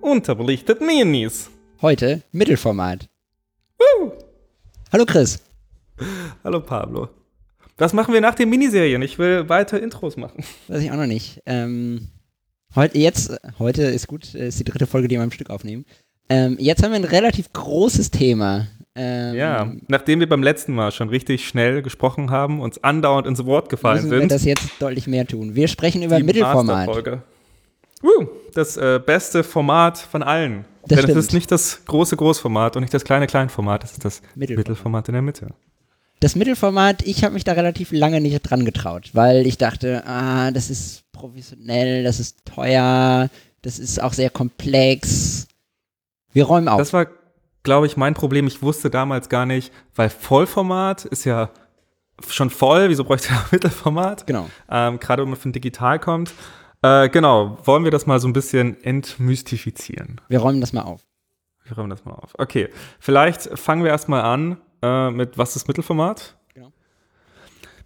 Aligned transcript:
Unterbelichtet 0.00 0.80
Minis. 0.80 1.50
Heute 1.82 2.22
Mittelformat. 2.32 3.08
Woo! 3.78 4.12
Hallo 4.92 5.04
Chris. 5.04 5.40
Hallo 6.42 6.60
Pablo. 6.60 7.08
Was 7.76 7.92
machen 7.92 8.14
wir 8.14 8.20
nach 8.20 8.34
den 8.34 8.48
Miniserien? 8.48 9.02
Ich 9.02 9.18
will 9.18 9.48
weiter 9.48 9.80
Intros 9.82 10.16
machen. 10.16 10.42
Weiß 10.68 10.82
ich 10.82 10.90
auch 10.90 10.96
noch 10.96 11.06
nicht. 11.06 11.42
Ähm, 11.46 12.08
heute, 12.74 12.98
jetzt, 12.98 13.36
heute 13.58 13.82
ist 13.82 14.06
gut, 14.06 14.34
ist 14.34 14.58
die 14.58 14.64
dritte 14.64 14.86
Folge, 14.86 15.08
die 15.08 15.16
wir 15.16 15.22
am 15.22 15.30
Stück 15.30 15.50
aufnehmen. 15.50 15.84
Ähm, 16.28 16.56
jetzt 16.58 16.82
haben 16.82 16.92
wir 16.92 16.96
ein 16.96 17.04
relativ 17.04 17.52
großes 17.52 18.10
Thema. 18.10 18.66
Ähm, 19.00 19.34
ja, 19.34 19.72
nachdem 19.86 20.18
wir 20.18 20.28
beim 20.28 20.42
letzten 20.42 20.74
Mal 20.74 20.90
schon 20.90 21.08
richtig 21.08 21.46
schnell 21.46 21.82
gesprochen 21.82 22.30
haben, 22.30 22.60
uns 22.60 22.82
andauernd 22.82 23.28
ins 23.28 23.44
Wort 23.46 23.68
gefallen 23.68 23.98
müssen 23.98 24.10
sind. 24.10 24.20
wir 24.22 24.28
das 24.28 24.44
jetzt 24.44 24.70
deutlich 24.80 25.06
mehr 25.06 25.24
tun. 25.24 25.54
Wir 25.54 25.68
sprechen 25.68 26.02
über 26.02 26.18
Mittelformat. 26.18 26.88
Uh, 28.02 28.26
das 28.54 28.76
äh, 28.76 29.00
beste 29.04 29.44
Format 29.44 29.98
von 29.98 30.22
allen. 30.22 30.64
Das 30.86 31.00
Denn 31.00 31.10
es 31.10 31.16
ist 31.16 31.32
nicht 31.32 31.50
das 31.50 31.84
große 31.84 32.16
Großformat 32.16 32.76
und 32.76 32.82
nicht 32.82 32.94
das 32.94 33.04
kleine 33.04 33.26
Kleinformat, 33.26 33.84
es 33.84 33.92
ist 33.92 34.04
das 34.04 34.22
Mittelformat, 34.34 34.68
Mittelformat 34.68 35.08
in 35.08 35.12
der 35.12 35.22
Mitte. 35.22 35.48
Das 36.20 36.34
Mittelformat, 36.34 37.02
ich 37.02 37.22
habe 37.22 37.34
mich 37.34 37.44
da 37.44 37.52
relativ 37.52 37.92
lange 37.92 38.20
nicht 38.20 38.40
dran 38.42 38.64
getraut, 38.64 39.10
weil 39.12 39.46
ich 39.46 39.58
dachte, 39.58 40.04
ah, 40.06 40.50
das 40.50 40.70
ist 40.70 41.04
professionell, 41.12 42.02
das 42.02 42.18
ist 42.18 42.44
teuer, 42.44 43.28
das 43.62 43.78
ist 43.78 44.02
auch 44.02 44.12
sehr 44.12 44.30
komplex. 44.30 45.46
Wir 46.32 46.44
räumen 46.44 46.68
auf. 46.68 46.78
Das 46.78 46.92
war, 46.92 47.06
glaube 47.68 47.86
ich, 47.86 47.98
mein 47.98 48.14
Problem. 48.14 48.46
Ich 48.46 48.62
wusste 48.62 48.88
damals 48.88 49.28
gar 49.28 49.44
nicht, 49.44 49.74
weil 49.94 50.08
Vollformat 50.08 51.04
ist 51.04 51.26
ja 51.26 51.50
schon 52.26 52.48
voll, 52.48 52.88
wieso 52.88 53.04
bräuchte 53.04 53.28
er 53.28 53.44
Mittelformat? 53.52 54.26
Genau. 54.26 54.48
Ähm, 54.70 54.98
Gerade 54.98 55.22
wenn 55.22 55.28
man 55.28 55.38
von 55.38 55.52
digital 55.52 55.98
kommt. 55.98 56.32
Äh, 56.80 57.10
genau, 57.10 57.58
wollen 57.64 57.84
wir 57.84 57.90
das 57.90 58.06
mal 58.06 58.20
so 58.20 58.26
ein 58.26 58.32
bisschen 58.32 58.82
entmystifizieren? 58.82 60.18
Wir 60.28 60.38
räumen 60.38 60.62
das 60.62 60.72
mal 60.72 60.80
auf. 60.80 61.02
Wir 61.64 61.76
räumen 61.76 61.90
das 61.90 62.06
mal 62.06 62.12
auf. 62.12 62.30
Okay, 62.38 62.70
vielleicht 63.00 63.58
fangen 63.58 63.84
wir 63.84 63.90
erstmal 63.90 64.22
an 64.22 64.56
äh, 64.80 65.10
mit 65.10 65.36
was 65.36 65.54
ist 65.54 65.68
Mittelformat? 65.68 66.37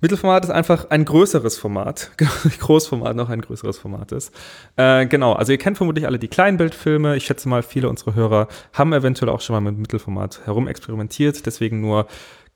Genau. 0.02 0.10
Mittelformat 0.10 0.44
ist 0.44 0.50
einfach 0.50 0.90
ein 0.90 1.04
größeres 1.04 1.58
Format. 1.58 2.10
Großformat 2.58 3.14
noch 3.14 3.28
ein 3.28 3.40
größeres 3.40 3.78
Format 3.78 4.10
ist. 4.10 4.34
Äh, 4.76 5.06
genau, 5.06 5.34
also 5.34 5.52
ihr 5.52 5.58
kennt 5.58 5.76
vermutlich 5.76 6.06
alle 6.06 6.18
die 6.18 6.26
Kleinbildfilme. 6.26 7.16
Ich 7.16 7.24
schätze 7.24 7.48
mal, 7.48 7.62
viele 7.62 7.88
unserer 7.88 8.16
Hörer 8.16 8.48
haben 8.72 8.92
eventuell 8.92 9.30
auch 9.30 9.40
schon 9.40 9.54
mal 9.54 9.60
mit 9.60 9.78
Mittelformat 9.78 10.40
herumexperimentiert. 10.44 11.46
Deswegen 11.46 11.80
nur 11.80 12.08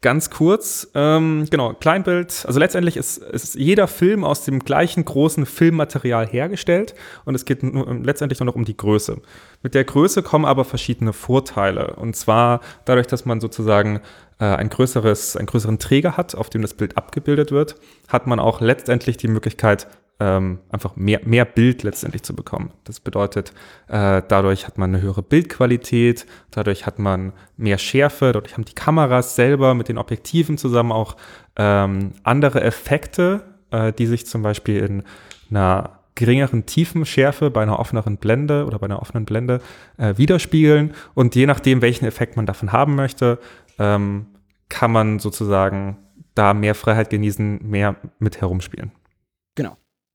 Ganz 0.02 0.28
kurz, 0.28 0.90
ähm, 0.94 1.46
genau, 1.50 1.72
Kleinbild, 1.72 2.44
also 2.46 2.60
letztendlich 2.60 2.98
ist, 2.98 3.16
ist 3.16 3.54
jeder 3.54 3.88
Film 3.88 4.24
aus 4.24 4.44
dem 4.44 4.58
gleichen 4.58 5.04
großen 5.04 5.46
Filmmaterial 5.46 6.26
hergestellt 6.26 6.94
und 7.24 7.34
es 7.34 7.46
geht 7.46 7.62
nur, 7.62 7.92
letztendlich 8.02 8.38
nur 8.38 8.44
noch 8.44 8.54
um 8.54 8.66
die 8.66 8.76
Größe. 8.76 9.20
Mit 9.62 9.74
der 9.74 9.84
Größe 9.84 10.22
kommen 10.22 10.44
aber 10.44 10.66
verschiedene 10.66 11.14
Vorteile 11.14 11.96
und 11.96 12.14
zwar 12.14 12.60
dadurch, 12.84 13.06
dass 13.06 13.24
man 13.24 13.40
sozusagen 13.40 14.00
äh, 14.38 14.44
ein 14.44 14.68
größeres, 14.68 15.36
einen 15.38 15.46
größeren 15.46 15.78
Träger 15.78 16.18
hat, 16.18 16.34
auf 16.34 16.50
dem 16.50 16.60
das 16.60 16.74
Bild 16.74 16.98
abgebildet 16.98 17.50
wird, 17.50 17.76
hat 18.06 18.26
man 18.26 18.38
auch 18.38 18.60
letztendlich 18.60 19.16
die 19.16 19.28
Möglichkeit, 19.28 19.88
ähm, 20.18 20.60
einfach 20.70 20.96
mehr, 20.96 21.20
mehr 21.24 21.44
Bild 21.44 21.82
letztendlich 21.82 22.22
zu 22.22 22.34
bekommen. 22.34 22.70
Das 22.84 23.00
bedeutet, 23.00 23.52
äh, 23.88 24.22
dadurch 24.26 24.66
hat 24.66 24.78
man 24.78 24.94
eine 24.94 25.02
höhere 25.02 25.22
Bildqualität, 25.22 26.26
dadurch 26.50 26.86
hat 26.86 26.98
man 26.98 27.32
mehr 27.56 27.78
Schärfe, 27.78 28.32
dadurch 28.32 28.54
haben 28.54 28.64
die 28.64 28.74
Kameras 28.74 29.36
selber 29.36 29.74
mit 29.74 29.88
den 29.88 29.98
Objektiven 29.98 30.56
zusammen 30.56 30.92
auch 30.92 31.16
ähm, 31.56 32.12
andere 32.22 32.62
Effekte, 32.62 33.42
äh, 33.70 33.92
die 33.92 34.06
sich 34.06 34.26
zum 34.26 34.42
Beispiel 34.42 34.82
in 34.82 35.02
einer 35.50 36.00
geringeren 36.14 36.64
Tiefenschärfe 36.64 37.50
bei 37.50 37.62
einer 37.62 37.78
offeneren 37.78 38.16
Blende 38.16 38.64
oder 38.64 38.78
bei 38.78 38.86
einer 38.86 39.02
offenen 39.02 39.26
Blende 39.26 39.60
äh, 39.98 40.14
widerspiegeln. 40.16 40.94
Und 41.12 41.34
je 41.34 41.44
nachdem, 41.44 41.82
welchen 41.82 42.06
Effekt 42.06 42.36
man 42.36 42.46
davon 42.46 42.72
haben 42.72 42.94
möchte, 42.94 43.38
ähm, 43.78 44.26
kann 44.70 44.90
man 44.90 45.18
sozusagen 45.18 45.98
da 46.34 46.54
mehr 46.54 46.74
Freiheit 46.74 47.10
genießen, 47.10 47.60
mehr 47.68 47.96
mit 48.18 48.40
herumspielen. 48.40 48.92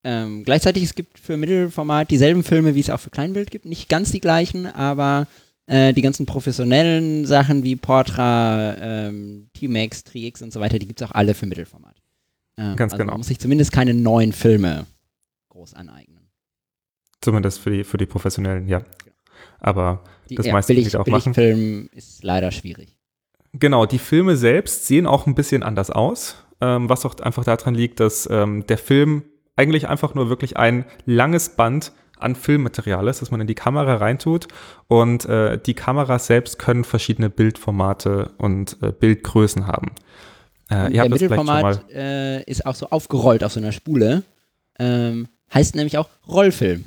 Genau. 0.03 0.15
Ähm, 0.15 0.43
gleichzeitig 0.43 0.83
es 0.83 0.95
gibt 0.95 1.19
für 1.19 1.37
Mittelformat 1.37 2.09
dieselben 2.09 2.43
Filme, 2.43 2.75
wie 2.75 2.79
es 2.79 2.89
auch 2.89 2.99
für 2.99 3.09
Kleinbild 3.09 3.51
gibt. 3.51 3.65
Nicht 3.65 3.89
ganz 3.89 4.11
die 4.11 4.19
gleichen, 4.19 4.65
aber 4.65 5.27
äh, 5.67 5.93
die 5.93 6.01
ganzen 6.01 6.25
professionellen 6.25 7.25
Sachen 7.25 7.63
wie 7.63 7.75
Portra, 7.75 8.75
ähm, 8.79 9.49
T-Max, 9.53 10.03
Tri-X 10.03 10.41
und 10.41 10.51
so 10.51 10.59
weiter, 10.59 10.79
die 10.79 10.87
gibt 10.87 11.01
es 11.01 11.07
auch 11.07 11.13
alle 11.13 11.33
für 11.33 11.45
Mittelformat. 11.45 11.95
Ähm, 12.57 12.75
ganz 12.75 12.93
also 12.93 13.03
genau. 13.03 13.13
Man 13.13 13.19
muss 13.19 13.27
sich 13.27 13.39
zumindest 13.39 13.71
keine 13.71 13.93
neuen 13.93 14.33
Filme 14.33 14.85
groß 15.49 15.73
aneignen. 15.75 16.29
Zumindest 17.21 17.59
für 17.59 17.69
die, 17.69 17.83
für 17.83 17.97
die 17.97 18.07
professionellen, 18.07 18.67
ja. 18.67 18.83
Aber 19.59 20.03
die, 20.29 20.35
das 20.35 20.47
ja, 20.47 20.53
meiste 20.53 20.73
billig, 20.73 20.95
auch 20.97 21.05
machen. 21.05 21.33
Film 21.33 21.89
ist 21.93 22.23
leider 22.23 22.51
schwierig. 22.51 22.97
Genau, 23.53 23.85
die 23.85 23.99
Filme 23.99 24.37
selbst 24.37 24.87
sehen 24.87 25.05
auch 25.05 25.27
ein 25.27 25.35
bisschen 25.35 25.61
anders 25.61 25.91
aus, 25.91 26.37
ähm, 26.61 26.89
was 26.89 27.05
auch 27.05 27.19
einfach 27.19 27.43
daran 27.43 27.75
liegt, 27.75 27.99
dass 27.99 28.27
ähm, 28.31 28.65
der 28.65 28.77
Film 28.77 29.23
eigentlich 29.55 29.87
einfach 29.87 30.13
nur 30.15 30.29
wirklich 30.29 30.57
ein 30.57 30.85
langes 31.05 31.55
Band 31.55 31.91
an 32.17 32.35
Filmmaterial 32.35 33.07
ist, 33.07 33.21
das 33.21 33.31
man 33.31 33.41
in 33.41 33.47
die 33.47 33.55
Kamera 33.55 33.95
reintut. 33.95 34.47
Und 34.87 35.25
äh, 35.25 35.57
die 35.57 35.73
Kameras 35.73 36.27
selbst 36.27 36.59
können 36.59 36.83
verschiedene 36.83 37.29
Bildformate 37.29 38.31
und 38.37 38.77
äh, 38.81 38.91
Bildgrößen 38.91 39.67
haben. 39.67 39.91
Äh, 40.69 40.91
der 40.91 41.09
Mittelformat 41.09 41.89
äh, 41.91 42.43
ist 42.43 42.65
auch 42.65 42.75
so 42.75 42.89
aufgerollt 42.89 43.43
auf 43.43 43.53
so 43.53 43.59
einer 43.59 43.71
Spule. 43.71 44.23
Ähm, 44.79 45.27
heißt 45.53 45.75
nämlich 45.75 45.97
auch 45.97 46.09
Rollfilm. 46.27 46.85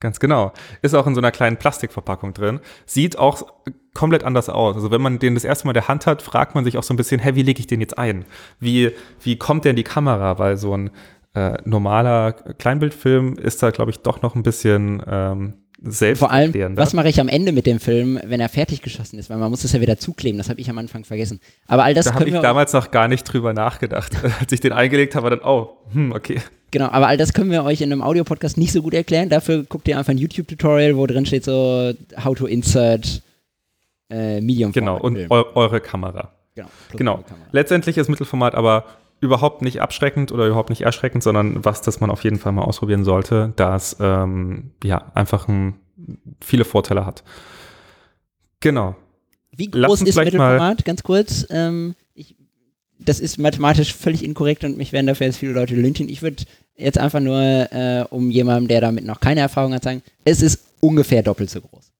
Ganz 0.00 0.20
genau. 0.20 0.52
Ist 0.82 0.94
auch 0.94 1.06
in 1.06 1.14
so 1.14 1.20
einer 1.20 1.30
kleinen 1.30 1.56
Plastikverpackung 1.56 2.34
drin. 2.34 2.60
Sieht 2.86 3.18
auch 3.18 3.46
komplett 3.94 4.24
anders 4.24 4.48
aus. 4.48 4.74
Also 4.76 4.90
wenn 4.90 5.00
man 5.00 5.18
den 5.18 5.34
das 5.34 5.44
erste 5.44 5.66
Mal 5.66 5.70
in 5.70 5.74
der 5.74 5.88
Hand 5.88 6.06
hat, 6.06 6.20
fragt 6.20 6.54
man 6.54 6.64
sich 6.64 6.76
auch 6.76 6.82
so 6.82 6.92
ein 6.92 6.96
bisschen, 6.96 7.20
hey, 7.20 7.36
wie 7.36 7.42
lege 7.42 7.60
ich 7.60 7.66
den 7.66 7.80
jetzt 7.80 7.96
ein? 7.96 8.24
Wie, 8.60 8.92
wie 9.22 9.38
kommt 9.38 9.64
der 9.64 9.70
in 9.70 9.76
die 9.76 9.84
Kamera? 9.84 10.38
Weil 10.38 10.56
so 10.56 10.76
ein 10.76 10.90
äh, 11.34 11.58
normaler 11.64 12.32
Kleinbildfilm 12.32 13.34
ist 13.34 13.62
da, 13.62 13.70
glaube 13.70 13.90
ich, 13.90 13.98
doch 13.98 14.22
noch 14.22 14.34
ein 14.34 14.42
bisschen 14.42 15.02
ähm, 15.06 15.54
selbst. 15.82 16.20
Vor 16.20 16.30
allem, 16.30 16.76
was 16.76 16.94
mache 16.94 17.08
ich 17.08 17.20
am 17.20 17.28
Ende 17.28 17.52
mit 17.52 17.66
dem 17.66 17.80
Film, 17.80 18.20
wenn 18.24 18.40
er 18.40 18.48
fertig 18.48 18.82
geschossen 18.82 19.18
ist? 19.18 19.30
Weil 19.30 19.38
man 19.38 19.50
muss 19.50 19.62
das 19.62 19.72
ja 19.72 19.80
wieder 19.80 19.98
zukleben. 19.98 20.38
Das 20.38 20.48
habe 20.48 20.60
ich 20.60 20.70
am 20.70 20.78
Anfang 20.78 21.04
vergessen. 21.04 21.40
Aber 21.66 21.84
all 21.84 21.94
das 21.94 22.06
da 22.06 22.14
habe 22.14 22.28
ich 22.28 22.34
damals 22.34 22.72
noch 22.72 22.90
gar 22.90 23.08
nicht 23.08 23.24
drüber 23.24 23.52
nachgedacht. 23.52 24.12
Als 24.40 24.52
ich 24.52 24.60
den 24.60 24.72
eingelegt 24.72 25.14
habe, 25.14 25.30
dann, 25.30 25.40
oh, 25.40 25.76
hm, 25.92 26.12
okay. 26.12 26.40
Genau, 26.70 26.88
aber 26.88 27.06
all 27.06 27.16
das 27.16 27.32
können 27.32 27.50
wir 27.50 27.62
euch 27.64 27.80
in 27.80 27.92
einem 27.92 28.02
Audiopodcast 28.02 28.56
nicht 28.56 28.72
so 28.72 28.82
gut 28.82 28.94
erklären. 28.94 29.28
Dafür 29.28 29.62
guckt 29.62 29.86
ihr 29.86 29.96
einfach 29.98 30.10
ein 30.10 30.18
YouTube-Tutorial, 30.18 30.96
wo 30.96 31.06
drin 31.06 31.24
steht 31.26 31.44
so, 31.44 31.92
how 32.24 32.34
to 32.34 32.46
insert 32.46 33.22
äh, 34.10 34.40
Medium. 34.40 34.72
Genau, 34.72 34.98
und 34.98 35.16
eu 35.16 35.44
eure 35.54 35.80
Kamera. 35.80 36.32
Genau. 36.54 36.68
genau. 36.96 37.14
Kamera. 37.18 37.46
Letztendlich 37.52 37.96
ist 37.96 38.08
Mittelformat 38.08 38.54
aber 38.54 38.84
überhaupt 39.24 39.62
nicht 39.62 39.80
abschreckend 39.80 40.30
oder 40.30 40.46
überhaupt 40.46 40.70
nicht 40.70 40.82
erschreckend, 40.82 41.22
sondern 41.22 41.64
was, 41.64 41.82
das 41.82 42.00
man 42.00 42.10
auf 42.10 42.22
jeden 42.22 42.38
Fall 42.38 42.52
mal 42.52 42.62
ausprobieren 42.62 43.04
sollte, 43.04 43.52
da 43.56 43.74
es 43.74 43.96
ähm, 44.00 44.70
ja 44.84 45.10
einfach 45.14 45.48
ein, 45.48 45.74
viele 46.40 46.64
Vorteile 46.64 47.06
hat. 47.06 47.24
Genau. 48.60 48.94
Wie 49.56 49.70
groß 49.70 50.02
ist 50.02 50.16
Mittelformat? 50.16 50.84
Ganz 50.84 51.02
kurz. 51.02 51.46
Ähm, 51.50 51.94
ich, 52.14 52.36
das 52.98 53.20
ist 53.20 53.38
mathematisch 53.38 53.94
völlig 53.94 54.24
inkorrekt 54.24 54.64
und 54.64 54.76
mich 54.76 54.92
werden 54.92 55.06
dafür 55.06 55.26
jetzt 55.26 55.38
viele 55.38 55.52
Leute 55.52 55.74
lynchen. 55.74 56.08
Ich 56.08 56.22
würde 56.22 56.44
jetzt 56.76 56.98
einfach 56.98 57.20
nur, 57.20 57.40
äh, 57.40 58.04
um 58.10 58.30
jemandem, 58.30 58.68
der 58.68 58.80
damit 58.80 59.04
noch 59.04 59.20
keine 59.20 59.40
Erfahrung 59.40 59.74
hat, 59.74 59.84
sagen, 59.84 60.02
es 60.24 60.42
ist 60.42 60.64
ungefähr 60.80 61.22
doppelt 61.22 61.50
so 61.50 61.60
groß. 61.60 61.93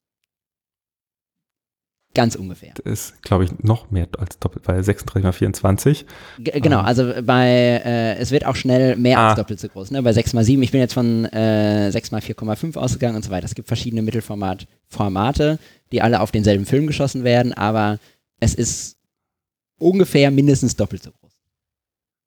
Ganz 2.14 2.36
ungefähr. 2.36 2.72
Das 2.76 2.92
ist, 2.92 3.22
glaube 3.22 3.44
ich, 3.44 3.58
noch 3.58 3.90
mehr 3.90 4.06
als 4.18 4.38
doppelt, 4.38 4.64
bei 4.64 4.80
36 4.80 5.24
mal 5.24 5.32
24. 5.32 6.06
G 6.38 6.60
genau, 6.60 6.78
ähm. 6.78 6.84
also 6.86 7.12
bei, 7.22 7.48
äh, 7.84 8.16
es 8.18 8.30
wird 8.30 8.46
auch 8.46 8.54
schnell 8.54 8.94
mehr 8.94 9.18
ah. 9.18 9.30
als 9.30 9.36
doppelt 9.36 9.58
so 9.58 9.68
groß. 9.68 9.90
Ne? 9.90 10.00
Bei 10.00 10.12
6 10.12 10.32
mal 10.32 10.44
7, 10.44 10.62
ich 10.62 10.70
bin 10.70 10.80
jetzt 10.80 10.94
von 10.94 11.24
äh, 11.26 11.90
6 11.90 12.12
mal 12.12 12.20
4,5 12.20 12.76
ausgegangen 12.76 13.16
und 13.16 13.24
so 13.24 13.32
weiter. 13.32 13.46
Es 13.46 13.56
gibt 13.56 13.66
verschiedene 13.66 14.02
Mittelformat-Formate, 14.02 15.58
die 15.90 16.02
alle 16.02 16.20
auf 16.20 16.30
denselben 16.30 16.66
Film 16.66 16.86
geschossen 16.86 17.24
werden, 17.24 17.52
aber 17.52 17.98
es 18.38 18.54
ist 18.54 18.96
ungefähr 19.78 20.30
mindestens 20.30 20.76
doppelt 20.76 21.02
so 21.02 21.10
groß. 21.10 21.32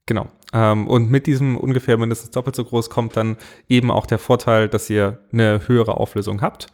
Genau. 0.05 0.27
Ähm, 0.51 0.87
und 0.87 1.09
mit 1.09 1.27
diesem 1.27 1.55
ungefähr 1.55 1.97
mindestens 1.97 2.31
doppelt 2.31 2.57
so 2.57 2.65
groß 2.65 2.89
kommt 2.89 3.15
dann 3.15 3.37
eben 3.69 3.89
auch 3.89 4.05
der 4.05 4.19
Vorteil, 4.19 4.67
dass 4.67 4.89
ihr 4.89 5.19
eine 5.31 5.67
höhere 5.67 5.95
Auflösung 5.95 6.41
habt. 6.41 6.67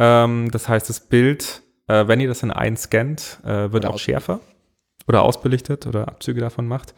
Ähm, 0.00 0.50
das 0.50 0.68
heißt, 0.68 0.88
das 0.88 1.08
Bild 1.08 1.62
äh, 1.90 2.08
wenn 2.08 2.20
ihr 2.20 2.28
das 2.28 2.42
in 2.42 2.50
einscannt, 2.50 3.40
äh, 3.42 3.72
wird 3.72 3.84
oder 3.84 3.90
auch 3.90 3.98
schärfer 3.98 4.40
oder 5.08 5.22
ausbelichtet 5.22 5.86
oder 5.86 6.08
Abzüge 6.08 6.40
davon 6.40 6.68
macht. 6.68 6.94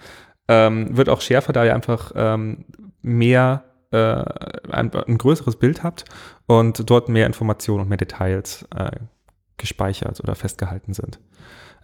Ähm, 0.49 0.97
wird 0.97 1.09
auch 1.09 1.21
schärfer, 1.21 1.53
da 1.53 1.65
ihr 1.65 1.75
einfach 1.75 2.13
ähm, 2.15 2.65
mehr 3.01 3.65
äh, 3.91 3.97
ein, 4.71 4.93
ein, 4.93 5.19
größeres 5.19 5.57
Bild 5.57 5.83
habt 5.83 6.05
und 6.47 6.91
dort 6.91 7.09
mehr 7.09 7.27
Informationen 7.27 7.83
und 7.83 7.89
mehr 7.89 7.99
Details 7.99 8.67
äh, 8.77 8.91
gespeichert 9.57 10.21
oder 10.21 10.35
festgehalten 10.35 10.93
sind. 10.93 11.21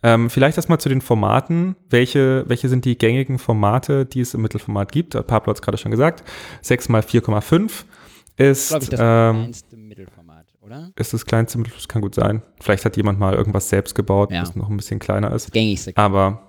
Ähm, 0.03 0.29
vielleicht 0.29 0.59
erstmal 0.59 0.79
zu 0.79 0.89
den 0.89 1.01
Formaten. 1.01 1.77
Welche, 1.89 2.45
welche 2.47 2.69
sind 2.69 2.85
die 2.85 2.99
gängigen 2.99 3.39
Formate, 3.39 4.07
die 4.07 4.21
es 4.21 4.35
im 4.35 4.43
Mittelformat 4.43 4.93
gibt? 4.93 5.15
Pablo 5.27 5.51
hat 5.51 5.57
es 5.57 5.63
gerade 5.63 5.79
schon 5.79 5.91
gesagt. 5.91 6.23
6 6.63 6.89
mal 6.89 7.03
4,5 7.03 7.85
ist. 8.37 8.69
Glaube 8.69 8.85
ich, 8.85 8.91
das 8.91 9.01
ähm, 9.01 9.53
oder? 10.69 10.91
ist 10.97 11.13
das 11.13 11.27
kleinste 11.27 11.59
Mittelformat, 11.59 11.83
das 11.83 11.89
kann 11.89 12.03
gut 12.03 12.15
sein. 12.15 12.43
Vielleicht 12.61 12.85
hat 12.85 12.97
jemand 12.97 13.19
mal 13.19 13.35
irgendwas 13.35 13.69
selbst 13.69 13.95
gebaut, 13.95 14.31
Ja. 14.31 14.41
das 14.41 14.55
noch 14.57 14.69
ein 14.71 14.77
bisschen 14.77 14.99
kleiner 14.99 15.33
ist. 15.33 15.53
Gängigste. 15.53 15.93
Aber 15.97 16.49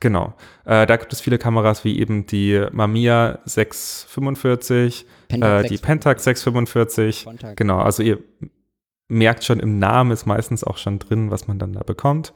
genau, 0.00 0.34
äh, 0.64 0.86
da 0.86 0.96
gibt 0.96 1.12
es 1.12 1.20
viele 1.20 1.38
Kameras 1.38 1.84
wie 1.84 1.98
eben 1.98 2.26
die 2.26 2.66
Mamiya 2.72 3.38
645, 3.44 5.06
Pentax 5.28 5.64
äh, 5.64 5.68
die 5.68 5.76
6, 5.76 5.82
Pentax 5.86 6.24
645. 6.24 7.24
Contact. 7.24 7.56
Genau, 7.56 7.78
also 7.78 8.02
ihr 8.02 8.18
merkt 9.08 9.44
schon, 9.44 9.60
im 9.60 9.78
Namen 9.78 10.10
ist 10.10 10.26
meistens 10.26 10.64
auch 10.64 10.76
schon 10.76 10.98
drin, 10.98 11.30
was 11.30 11.48
man 11.48 11.58
dann 11.58 11.72
da 11.72 11.80
bekommt. 11.80 12.32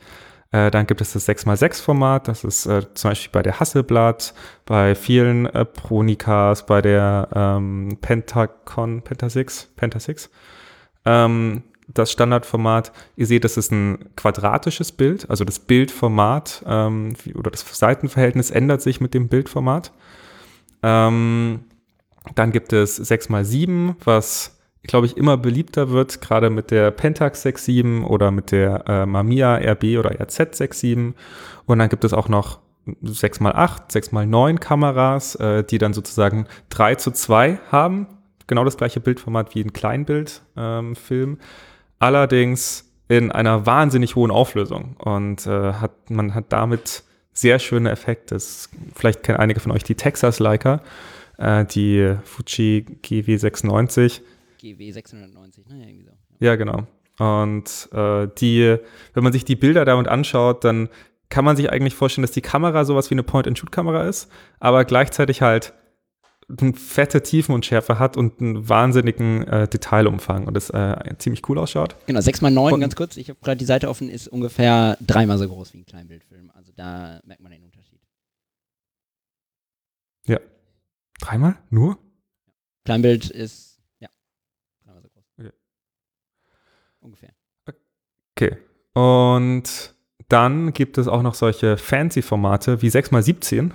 Äh, 0.52 0.70
dann 0.70 0.86
gibt 0.86 1.00
es 1.00 1.14
das 1.14 1.26
6x6-Format, 1.28 2.28
das 2.28 2.44
ist 2.44 2.66
äh, 2.66 2.82
zum 2.94 3.10
Beispiel 3.10 3.30
bei 3.32 3.42
der 3.42 3.58
Hasselblad, 3.58 4.34
bei 4.66 4.94
vielen 4.94 5.46
äh, 5.46 5.64
Pronikas, 5.64 6.66
bei 6.66 6.82
der 6.82 7.28
ähm, 7.34 7.96
Pentacon, 8.02 9.00
Pentasix, 9.02 9.70
Pentasix. 9.76 10.30
Ähm, 11.04 11.62
das 11.88 12.12
Standardformat, 12.12 12.92
ihr 13.16 13.26
seht, 13.26 13.44
das 13.44 13.56
ist 13.56 13.70
ein 13.72 14.10
quadratisches 14.16 14.92
Bild, 14.92 15.28
also 15.28 15.44
das 15.44 15.58
Bildformat 15.58 16.64
ähm, 16.66 17.14
oder 17.34 17.50
das 17.50 17.66
Seitenverhältnis 17.78 18.50
ändert 18.50 18.82
sich 18.82 19.00
mit 19.00 19.14
dem 19.14 19.28
Bildformat. 19.28 19.92
Ähm, 20.82 21.64
dann 22.34 22.52
gibt 22.52 22.72
es 22.72 23.00
6x7, 23.00 23.96
was, 24.04 24.58
glaube 24.84 25.06
ich, 25.06 25.16
immer 25.16 25.36
beliebter 25.36 25.90
wird, 25.90 26.20
gerade 26.20 26.50
mit 26.50 26.70
der 26.70 26.90
Pentax 26.90 27.44
6.7 27.44 28.04
oder 28.04 28.30
mit 28.30 28.52
der 28.52 28.84
äh, 28.88 29.06
Mamiya 29.06 29.56
RB 29.56 29.98
oder 29.98 30.20
RZ 30.20 30.60
6.7. 30.60 31.14
Und 31.66 31.78
dann 31.78 31.88
gibt 31.88 32.04
es 32.04 32.12
auch 32.12 32.28
noch 32.28 32.60
6x8, 32.86 33.90
6x9 33.90 34.58
Kameras, 34.58 35.34
äh, 35.36 35.64
die 35.64 35.78
dann 35.78 35.92
sozusagen 35.92 36.46
3 36.70 36.96
zu 36.96 37.10
2 37.10 37.58
haben. 37.70 38.06
Genau 38.52 38.64
das 38.64 38.76
gleiche 38.76 39.00
Bildformat 39.00 39.54
wie 39.54 39.64
ein 39.64 39.72
Kleinbildfilm. 39.72 41.30
Ähm. 41.30 41.38
Allerdings 41.98 42.92
in 43.08 43.32
einer 43.32 43.64
wahnsinnig 43.64 44.14
hohen 44.14 44.30
Auflösung. 44.30 44.94
Und 44.98 45.46
äh, 45.46 45.72
hat, 45.72 46.10
man 46.10 46.34
hat 46.34 46.52
damit 46.52 47.02
sehr 47.32 47.58
schöne 47.58 47.90
Effekte. 47.90 48.34
Das, 48.34 48.68
vielleicht 48.94 49.22
kennen 49.22 49.38
einige 49.38 49.58
von 49.60 49.72
euch 49.72 49.84
die 49.84 49.94
Texas 49.94 50.38
Leica, 50.38 50.82
äh, 51.38 51.64
die 51.64 52.14
Fuji 52.24 52.84
GW96. 53.02 54.20
GW 54.60 54.90
690, 54.90 55.66
ne? 55.68 55.88
Irgendwie 55.88 56.04
so. 56.04 56.12
Ja, 56.40 56.56
genau. 56.56 56.86
Und 57.18 57.88
äh, 57.94 58.28
die, 58.36 58.76
wenn 59.14 59.24
man 59.24 59.32
sich 59.32 59.46
die 59.46 59.56
Bilder 59.56 59.86
damit 59.86 60.08
anschaut, 60.08 60.62
dann 60.62 60.90
kann 61.30 61.46
man 61.46 61.56
sich 61.56 61.72
eigentlich 61.72 61.94
vorstellen, 61.94 62.24
dass 62.24 62.32
die 62.32 62.42
Kamera 62.42 62.84
sowas 62.84 63.08
wie 63.08 63.14
eine 63.14 63.22
Point-and-Shoot-Kamera 63.22 64.02
ist, 64.02 64.30
aber 64.60 64.84
gleichzeitig 64.84 65.40
halt 65.40 65.72
eine 66.60 66.74
fette 66.74 67.22
Tiefenunschärfe 67.22 67.98
hat 67.98 68.16
und 68.16 68.40
einen 68.40 68.68
wahnsinnigen 68.68 69.46
äh, 69.48 69.68
Detailumfang 69.68 70.46
und 70.46 70.54
das 70.54 70.70
äh, 70.70 70.96
ziemlich 71.18 71.48
cool 71.48 71.58
ausschaut. 71.58 71.96
Genau, 72.06 72.20
6x9, 72.20 72.72
Und- 72.74 72.80
ganz 72.80 72.94
kurz, 72.96 73.16
ich 73.16 73.28
habe 73.30 73.38
gerade 73.40 73.56
die 73.58 73.64
Seite 73.64 73.88
offen, 73.88 74.08
ist 74.08 74.28
ungefähr 74.28 74.96
dreimal 75.00 75.38
so 75.38 75.48
groß 75.48 75.72
wie 75.74 75.78
ein 75.78 75.86
Kleinbildfilm. 75.86 76.50
Also 76.54 76.72
da 76.76 77.20
merkt 77.24 77.42
man 77.42 77.52
den 77.52 77.62
Unterschied. 77.64 78.00
Dreimal? 81.20 81.56
Nur? 81.70 81.98
Kleinbild 82.84 83.30
ist, 83.30 83.78
ja, 84.00 84.08
dreimal 84.84 85.02
so 85.02 85.08
groß. 85.08 85.24
Okay. 85.38 85.52
Ungefähr. 86.98 87.30
Okay. 88.36 88.56
Und 88.94 89.94
dann 90.28 90.72
gibt 90.72 90.98
es 90.98 91.06
auch 91.06 91.22
noch 91.22 91.34
solche 91.34 91.76
Fancy-Formate 91.76 92.82
wie 92.82 92.88
6x17. 92.88 93.70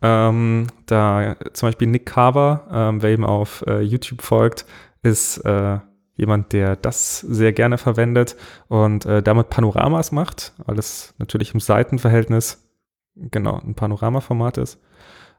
Ähm, 0.00 0.68
da 0.86 1.36
zum 1.52 1.68
Beispiel 1.68 1.88
Nick 1.88 2.06
Carver, 2.06 2.66
ähm, 2.72 3.02
wer 3.02 3.12
ihm 3.12 3.24
auf 3.24 3.64
äh, 3.66 3.80
YouTube 3.80 4.22
folgt, 4.22 4.64
ist 5.02 5.38
äh, 5.38 5.78
jemand, 6.16 6.52
der 6.52 6.76
das 6.76 7.20
sehr 7.20 7.52
gerne 7.52 7.78
verwendet 7.78 8.36
und 8.68 9.06
äh, 9.06 9.22
damit 9.22 9.50
Panoramas 9.50 10.12
macht, 10.12 10.52
weil 10.66 10.78
es 10.78 11.14
natürlich 11.18 11.54
im 11.54 11.60
Seitenverhältnis 11.60 12.68
genau 13.14 13.60
ein 13.60 13.74
Panoramaformat 13.74 14.58
ist. 14.58 14.78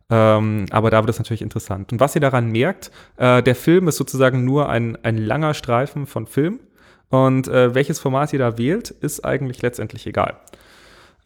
Ähm, 0.10 0.66
aber 0.72 0.90
da 0.90 1.02
wird 1.02 1.10
es 1.10 1.20
natürlich 1.20 1.42
interessant. 1.42 1.92
Und 1.92 2.00
was 2.00 2.16
ihr 2.16 2.22
daran 2.22 2.52
merkt, 2.52 2.92
äh, 3.18 3.44
der 3.44 3.56
Film 3.56 3.88
ist 3.88 3.98
sozusagen 3.98 4.44
nur 4.44 4.70
ein, 4.70 4.98
ein 5.04 5.18
langer 5.18 5.54
Streifen 5.54 6.08
von 6.08 6.26
Film. 6.26 6.60
Und 7.10 7.48
äh, 7.48 7.76
welches 7.76 8.00
Format 8.00 8.34
ihr 8.34 8.40
da 8.40 8.58
wählt, 8.58 8.90
ist 8.90 9.26
eigentlich 9.26 9.62
letztendlich 9.62 10.08
egal. 10.08 10.38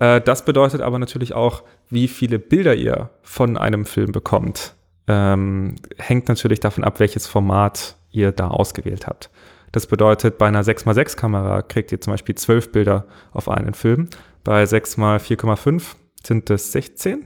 Äh, 0.04 0.20
das 0.20 0.44
bedeutet 0.44 0.82
aber 0.82 1.00
natürlich 1.00 1.34
auch, 1.34 1.64
wie 1.90 2.10
viele 2.10 2.38
Bilder 2.38 2.76
ihr 2.76 3.10
von 3.22 3.58
einem 3.58 3.86
Film 3.86 4.12
bekommt. 4.12 4.76
Ähm, 5.08 5.76
hängt 5.98 6.28
natürlich 6.28 6.60
davon 6.60 6.84
ab, 6.84 7.00
welches 7.00 7.26
Format 7.26 7.96
ihr 8.12 8.34
da 8.34 8.50
ausgewählt 8.50 9.08
habt. 9.08 9.30
Das 9.72 9.88
bedeutet, 9.88 10.38
bei 10.38 10.48
einer 10.48 10.64
6x6-Kamera 10.64 11.62
kriegt 11.62 11.94
ihr 11.94 12.02
zum 12.02 12.12
Beispiel 12.12 12.36
12 12.36 12.74
Bilder 12.74 13.08
auf 13.32 13.48
einen 13.48 13.74
Film. 13.74 14.10
Bei 14.44 14.64
6x4,5 14.66 15.96
sind 16.22 16.50
es 16.50 16.74
16. 16.74 17.26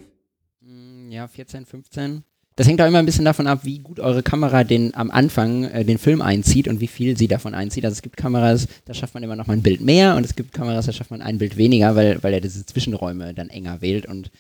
Mm, 0.62 1.10
Ja, 1.10 1.28
14, 1.28 1.66
15. 1.66 2.24
Das 2.58 2.68
hängt 2.68 2.82
auch 2.82 2.88
immer 2.88 2.98
ein 2.98 3.06
bisschen 3.06 3.24
davon 3.24 3.46
ab, 3.46 3.60
wie 3.64 3.78
gut 3.78 4.00
eure 4.00 4.24
Kamera 4.24 4.64
den 4.64 4.96
am 4.96 5.12
Anfang 5.12 5.66
äh, 5.66 5.86
den 5.86 6.00
Film 6.00 6.24
einzieht 6.24 6.68
und 6.68 6.80
wie 6.80 6.88
viel 6.88 7.16
sie 7.16 7.28
davon 7.28 7.54
einzieht. 7.54 7.86
Also 7.86 7.94
es 7.94 8.02
gibt 8.02 8.18
Kameras, 8.18 8.68
da 8.86 8.96
schafft 8.96 9.14
man 9.14 9.22
immer 9.22 9.36
noch 9.36 9.46
mal 9.46 9.54
ein 9.54 9.62
Bild 9.62 9.80
mehr 9.80 10.16
und 10.16 10.26
es 10.26 10.36
gibt 10.36 10.54
Kameras, 10.54 10.88
da 10.88 10.92
schafft 10.92 11.12
man 11.12 11.22
ein 11.22 11.38
Bild 11.38 11.56
weniger, 11.56 11.96
weil, 11.96 12.22
weil 12.24 12.34
er 12.34 12.42
diese 12.42 12.66
Zwischenräume 12.66 13.36
dann 13.36 13.50
enger 13.50 13.82
wählt 13.82 14.08
und 14.08 14.32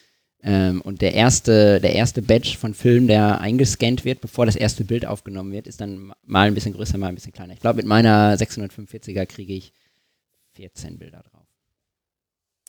ähm, 0.44 0.82
und 0.82 1.02
der 1.02 1.14
erste, 1.14 1.80
der 1.80 1.94
erste 1.94 2.22
Batch 2.22 2.58
von 2.58 2.74
Film, 2.74 3.08
der 3.08 3.42
eingescannt 3.42 4.06
wird, 4.06 4.22
bevor 4.22 4.46
das 4.46 4.56
erste 4.56 4.84
Bild 4.84 5.06
aufgenommen 5.06 5.52
wird, 5.52 5.68
ist 5.68 5.82
dann 5.82 6.14
mal 6.26 6.48
ein 6.48 6.54
bisschen 6.54 6.74
größer, 6.74 6.98
mal 6.98 7.08
ein 7.08 7.16
bisschen 7.16 7.34
kleiner. 7.34 7.54
Ich 7.54 7.60
glaube, 7.60 7.78
mit 7.78 7.86
meiner 7.86 8.36
645er 8.36 9.26
kriege 9.26 9.54
ich 9.54 9.74
14 10.54 11.00
Bilder 11.00 11.24
drauf. 11.32 11.46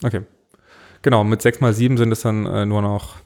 Okay. 0.03 0.23
Genau, 1.03 1.25
mit 1.25 1.41
6x7 1.41 1.97
sind 1.99 2.13
es 2.13 2.23
dann 2.23 2.47
äh, 2.47 2.67
nur 2.67 2.83
noch 2.83 3.17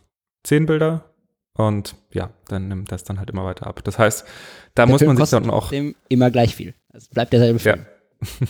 10 0.42 0.66
Bilder. 0.66 1.11
Und 1.54 1.94
ja, 2.12 2.30
dann 2.48 2.68
nimmt 2.68 2.90
das 2.92 3.04
dann 3.04 3.18
halt 3.18 3.28
immer 3.30 3.44
weiter 3.44 3.66
ab. 3.66 3.84
Das 3.84 3.98
heißt, 3.98 4.26
da 4.74 4.86
Der 4.86 4.92
muss 4.92 5.00
Film 5.00 5.14
man 5.14 5.16
sich 5.18 5.30
dann 5.30 5.50
auch. 5.50 5.70
immer 6.08 6.30
gleich 6.30 6.54
viel. 6.56 6.74
Es 6.92 7.08
bleibt 7.08 7.32
derselbe 7.32 7.58
Ja. 7.62 7.74
Film. 7.74 7.86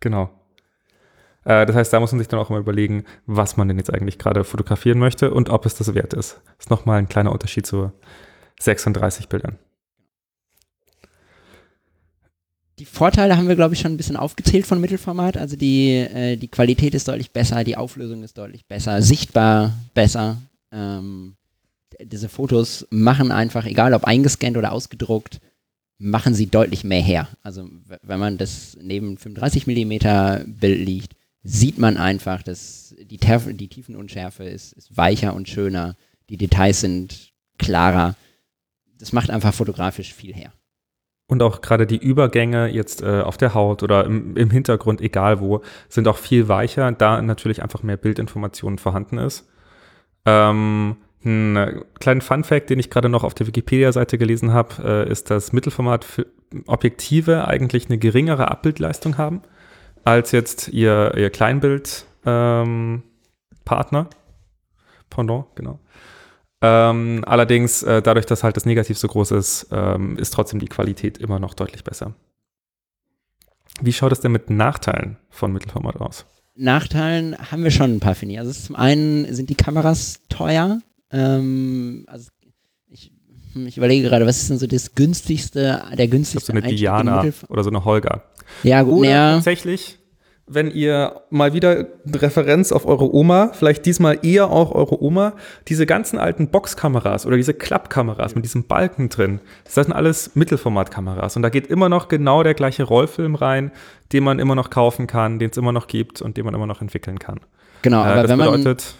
Genau. 0.00 0.30
Äh, 1.44 1.66
das 1.66 1.74
heißt, 1.74 1.92
da 1.92 2.00
muss 2.00 2.12
man 2.12 2.18
sich 2.18 2.28
dann 2.28 2.38
auch 2.38 2.50
immer 2.50 2.58
überlegen, 2.58 3.04
was 3.24 3.56
man 3.56 3.66
denn 3.66 3.78
jetzt 3.78 3.92
eigentlich 3.92 4.18
gerade 4.18 4.44
fotografieren 4.44 4.98
möchte 4.98 5.32
und 5.32 5.48
ob 5.48 5.66
es 5.66 5.74
das 5.74 5.94
wert 5.94 6.12
ist. 6.14 6.40
Das 6.44 6.66
ist 6.66 6.70
nochmal 6.70 6.98
ein 6.98 7.08
kleiner 7.08 7.32
Unterschied 7.32 7.66
zu 7.66 7.92
36 8.60 9.28
Bildern. 9.28 9.58
Die 12.78 12.84
Vorteile 12.84 13.38
haben 13.38 13.48
wir, 13.48 13.56
glaube 13.56 13.72
ich, 13.74 13.80
schon 13.80 13.92
ein 13.94 13.96
bisschen 13.96 14.18
aufgezählt 14.18 14.66
von 14.66 14.80
Mittelformat. 14.80 15.38
Also 15.38 15.56
die, 15.56 15.92
äh, 15.94 16.36
die 16.36 16.48
Qualität 16.48 16.94
ist 16.94 17.08
deutlich 17.08 17.32
besser, 17.32 17.64
die 17.64 17.76
Auflösung 17.78 18.22
ist 18.22 18.36
deutlich 18.36 18.66
besser, 18.66 19.00
sichtbar 19.00 19.72
besser. 19.94 20.36
Ähm, 20.72 21.36
diese 22.00 22.28
Fotos 22.28 22.86
machen 22.90 23.32
einfach, 23.32 23.64
egal 23.64 23.94
ob 23.94 24.04
eingescannt 24.04 24.56
oder 24.56 24.72
ausgedruckt, 24.72 25.40
machen 25.98 26.34
sie 26.34 26.46
deutlich 26.46 26.84
mehr 26.84 27.00
her. 27.00 27.28
Also 27.42 27.68
wenn 28.02 28.20
man 28.20 28.38
das 28.38 28.76
neben 28.80 29.16
35 29.16 29.66
mm 29.66 30.50
Bild 30.58 30.86
liegt, 30.86 31.16
sieht 31.42 31.78
man 31.78 31.96
einfach, 31.96 32.42
dass 32.42 32.94
die, 32.98 33.18
Terf 33.18 33.46
die 33.48 33.68
Tiefenunschärfe 33.68 34.44
ist, 34.44 34.72
ist 34.72 34.96
weicher 34.96 35.34
und 35.34 35.48
schöner, 35.48 35.96
die 36.28 36.36
Details 36.36 36.80
sind 36.80 37.32
klarer. 37.58 38.16
Das 38.98 39.12
macht 39.12 39.30
einfach 39.30 39.54
fotografisch 39.54 40.12
viel 40.12 40.34
her. 40.34 40.52
Und 41.28 41.42
auch 41.42 41.60
gerade 41.60 41.86
die 41.86 41.96
Übergänge 41.96 42.68
jetzt 42.68 43.02
äh, 43.02 43.20
auf 43.20 43.36
der 43.36 43.54
Haut 43.54 43.82
oder 43.82 44.04
im, 44.04 44.36
im 44.36 44.50
Hintergrund, 44.50 45.00
egal 45.00 45.40
wo, 45.40 45.62
sind 45.88 46.06
auch 46.08 46.18
viel 46.18 46.48
weicher, 46.48 46.92
da 46.92 47.20
natürlich 47.20 47.62
einfach 47.62 47.82
mehr 47.82 47.96
Bildinformationen 47.96 48.78
vorhanden 48.78 49.18
ist. 49.18 49.48
Ähm, 50.26 50.96
ein 51.24 51.56
äh, 51.56 51.80
kleinen 51.98 52.20
Fun-Fact, 52.20 52.70
den 52.70 52.78
ich 52.78 52.90
gerade 52.90 53.08
noch 53.08 53.24
auf 53.24 53.34
der 53.34 53.46
Wikipedia-Seite 53.46 54.18
gelesen 54.18 54.52
habe, 54.52 55.06
äh, 55.06 55.10
ist, 55.10 55.30
dass 55.30 55.52
Mittelformat-Objektive 55.52 57.48
eigentlich 57.48 57.86
eine 57.86 57.98
geringere 57.98 58.48
Abbildleistung 58.48 59.18
haben 59.18 59.42
als 60.04 60.32
jetzt 60.32 60.68
ihr, 60.68 61.14
ihr 61.16 61.30
Kleinbild-Partner. 61.30 64.10
Pendant, 65.10 65.46
genau. 65.56 65.80
Ähm, 66.62 67.24
allerdings, 67.26 67.82
äh, 67.82 68.02
dadurch, 68.02 68.26
dass 68.26 68.44
halt 68.44 68.56
das 68.56 68.66
Negativ 68.66 68.98
so 68.98 69.08
groß 69.08 69.32
ist, 69.32 69.68
ähm, 69.72 70.16
ist 70.16 70.32
trotzdem 70.32 70.60
die 70.60 70.68
Qualität 70.68 71.18
immer 71.18 71.38
noch 71.38 71.54
deutlich 71.54 71.84
besser. 71.84 72.14
Wie 73.80 73.92
schaut 73.92 74.12
es 74.12 74.20
denn 74.20 74.32
mit 74.32 74.48
Nachteilen 74.48 75.18
von 75.28 75.52
Mittelformat 75.52 75.96
aus? 75.96 76.24
Nachteilen 76.56 77.36
haben 77.50 77.62
wir 77.64 77.70
schon 77.70 77.96
ein 77.96 78.00
paar, 78.00 78.14
finde 78.14 78.34
ich. 78.34 78.40
Also 78.40 78.52
zum 78.52 78.76
einen 78.76 79.32
sind 79.34 79.50
die 79.50 79.54
Kameras 79.54 80.20
teuer. 80.28 80.80
Ähm, 81.10 82.04
also 82.08 82.30
ich, 82.88 83.12
hm, 83.52 83.66
ich 83.66 83.76
überlege 83.76 84.08
gerade, 84.08 84.26
was 84.26 84.38
ist 84.38 84.50
denn 84.50 84.58
so 84.58 84.66
das 84.66 84.94
günstigste, 84.94 85.60
der 85.60 85.80
Ich 85.82 85.96
glaube, 85.96 86.08
günstigste 86.08 86.52
so 86.52 86.58
eine 86.58 86.68
Diana 86.68 87.24
oder 87.48 87.62
so 87.64 87.70
eine 87.70 87.84
Holger. 87.84 88.24
Ja, 88.62 88.82
gut, 88.82 89.00
Oder 89.00 89.08
ja. 89.08 89.34
tatsächlich 89.34 89.98
wenn 90.48 90.70
ihr 90.70 91.22
mal 91.30 91.52
wieder 91.54 91.70
eine 91.70 92.22
Referenz 92.22 92.70
auf 92.70 92.86
eure 92.86 93.12
Oma, 93.12 93.50
vielleicht 93.52 93.84
diesmal 93.84 94.20
eher 94.22 94.50
auch 94.50 94.72
eure 94.72 95.02
Oma, 95.02 95.34
diese 95.66 95.86
ganzen 95.86 96.18
alten 96.18 96.48
Boxkameras 96.48 97.26
oder 97.26 97.36
diese 97.36 97.52
Klappkameras 97.52 98.36
mit 98.36 98.44
diesem 98.44 98.64
Balken 98.64 99.08
drin, 99.08 99.40
das 99.64 99.74
sind 99.74 99.92
alles 99.92 100.36
Mittelformatkameras 100.36 101.34
und 101.36 101.42
da 101.42 101.48
geht 101.48 101.66
immer 101.66 101.88
noch 101.88 102.06
genau 102.06 102.44
der 102.44 102.54
gleiche 102.54 102.84
Rollfilm 102.84 103.34
rein, 103.34 103.72
den 104.12 104.22
man 104.22 104.38
immer 104.38 104.54
noch 104.54 104.70
kaufen 104.70 105.08
kann, 105.08 105.40
den 105.40 105.50
es 105.50 105.56
immer 105.56 105.72
noch 105.72 105.88
gibt 105.88 106.22
und 106.22 106.36
den 106.36 106.44
man 106.44 106.54
immer 106.54 106.66
noch 106.66 106.80
entwickeln 106.80 107.18
kann. 107.18 107.40
Genau, 107.82 108.04
äh, 108.04 108.06
aber 108.06 108.22
das 108.22 108.30
wenn 108.30 108.38
bedeutet, 108.38 108.94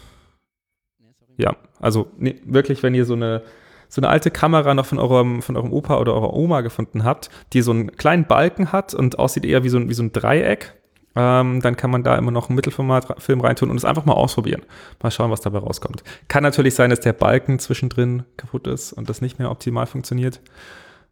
man 0.98 1.16
ja, 1.38 1.54
also 1.80 2.08
nee, 2.18 2.40
wirklich, 2.44 2.82
wenn 2.82 2.94
ihr 2.94 3.04
so 3.04 3.14
eine 3.14 3.42
so 3.88 4.00
eine 4.00 4.08
alte 4.08 4.32
Kamera 4.32 4.74
noch 4.74 4.84
von 4.84 4.98
eurem, 4.98 5.42
von 5.42 5.56
eurem 5.56 5.72
Opa 5.72 5.98
oder 5.98 6.12
eurer 6.12 6.34
Oma 6.34 6.62
gefunden 6.62 7.04
habt, 7.04 7.30
die 7.52 7.62
so 7.62 7.70
einen 7.70 7.92
kleinen 7.92 8.26
Balken 8.26 8.72
hat 8.72 8.94
und 8.94 9.20
aussieht 9.20 9.44
eher 9.44 9.62
wie 9.62 9.68
so 9.68 9.78
ein, 9.78 9.88
wie 9.88 9.94
so 9.94 10.02
ein 10.02 10.10
Dreieck, 10.10 10.74
ähm, 11.16 11.62
dann 11.62 11.76
kann 11.76 11.90
man 11.90 12.02
da 12.02 12.16
immer 12.16 12.30
noch 12.30 12.48
einen 12.48 12.56
Mittelformatfilm 12.56 13.40
reintun 13.40 13.70
und 13.70 13.76
es 13.76 13.84
einfach 13.84 14.04
mal 14.04 14.12
ausprobieren. 14.12 14.62
Mal 15.02 15.10
schauen, 15.10 15.30
was 15.30 15.40
dabei 15.40 15.58
rauskommt. 15.58 16.04
Kann 16.28 16.42
natürlich 16.42 16.74
sein, 16.74 16.90
dass 16.90 17.00
der 17.00 17.14
Balken 17.14 17.58
zwischendrin 17.58 18.24
kaputt 18.36 18.66
ist 18.66 18.92
und 18.92 19.08
das 19.08 19.22
nicht 19.22 19.38
mehr 19.38 19.50
optimal 19.50 19.86
funktioniert. 19.86 20.40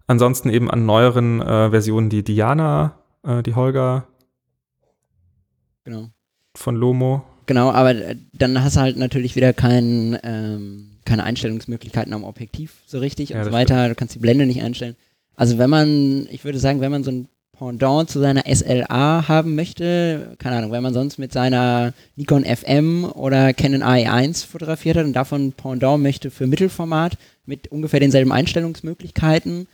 Ansonsten 0.07 0.51
eben 0.51 0.71
an 0.71 0.85
neueren 0.85 1.41
äh, 1.41 1.71
Versionen 1.71 2.11
die 2.11 2.23
Diana, 2.23 2.99
äh, 3.23 3.43
die 3.43 3.55
Holger. 3.55 4.07
Genau. 5.85 6.11
Von 6.55 6.77
Lomo. 6.77 7.25
Genau, 7.47 7.71
aber 7.71 7.95
äh, 7.95 8.17
dann 8.35 8.63
hast 8.63 8.77
du 8.77 8.81
halt 8.81 8.99
natürlich 8.99 9.37
wieder 9.37 9.55
kein, 9.55 10.19
ähm, 10.23 10.91
keine 11.07 11.25
Einstellungsmöglichkeiten 11.25 12.13
am 12.13 12.25
Objektiv 12.25 12.75
so 12.85 12.99
richtig 12.99 13.31
ja, 13.31 13.39
und 13.39 13.45
so 13.45 13.53
weiter. 13.53 13.77
Stimmt. 13.77 13.91
Du 13.91 13.95
kannst 13.95 14.15
die 14.15 14.19
Blende 14.19 14.45
nicht 14.45 14.63
einstellen. 14.63 14.97
Also 15.37 15.57
wenn 15.57 15.71
man, 15.71 16.29
ich 16.31 16.45
würde 16.45 16.59
sagen, 16.59 16.81
wenn 16.81 16.93
man 16.93 17.05
so 17.05 17.11
ein 17.11 17.29
Pendant 17.59 18.11
zu 18.11 18.21
seiner 18.21 18.45
SLA 18.47 19.29
haben 19.29 19.55
möchte, 19.55 20.37
keine 20.39 20.57
Ahnung, 20.57 20.73
wenn 20.73 20.83
man 20.83 20.95
sonst 20.95 21.19
mit 21.19 21.33
seiner 21.33 21.93
Nikon 22.17 22.45
FM 22.45 23.05
oder 23.05 23.53
Canon 23.53 23.83
AE1 23.83 24.47
fotografiert 24.47 24.97
hat 24.97 25.05
und 25.05 25.13
davon 25.13 25.53
Pendant 25.53 26.03
möchte 26.03 26.31
für 26.31 26.47
Mittelformat 26.47 27.17
mit 27.47 27.69
ungefähr 27.69 28.01
denselben 28.01 28.33
Einstellungsmöglichkeiten, 28.33 29.69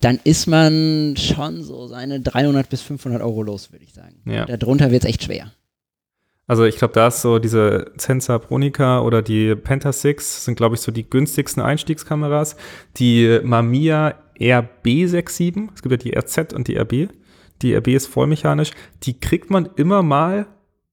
dann 0.00 0.20
ist 0.24 0.46
man 0.46 1.14
schon 1.16 1.62
so 1.62 1.86
seine 1.86 2.20
300 2.20 2.68
bis 2.68 2.82
500 2.82 3.22
Euro 3.22 3.42
los, 3.42 3.72
würde 3.72 3.84
ich 3.84 3.94
sagen. 3.94 4.16
Ja. 4.26 4.44
Darunter 4.44 4.90
wird 4.90 5.04
es 5.04 5.08
echt 5.08 5.24
schwer. 5.24 5.52
Also 6.46 6.64
ich 6.64 6.76
glaube, 6.76 6.94
da 6.94 7.08
ist 7.08 7.22
so 7.22 7.38
diese 7.38 7.92
Zensa 7.96 8.38
Pronica 8.38 9.00
oder 9.00 9.20
die 9.20 9.56
Penta 9.56 9.92
6 9.92 10.44
sind, 10.44 10.56
glaube 10.56 10.76
ich, 10.76 10.80
so 10.80 10.92
die 10.92 11.08
günstigsten 11.08 11.62
Einstiegskameras. 11.62 12.56
Die 12.98 13.40
Mamiya 13.42 14.14
RB67, 14.38 15.68
es 15.74 15.82
gibt 15.82 15.92
ja 15.92 15.96
die 15.96 16.16
RZ 16.16 16.52
und 16.52 16.68
die 16.68 16.76
RB. 16.76 17.10
Die 17.62 17.74
RB 17.74 17.88
ist 17.88 18.06
vollmechanisch. 18.06 18.70
Die 19.02 19.18
kriegt 19.18 19.50
man 19.50 19.68
immer 19.76 20.02
mal 20.02 20.46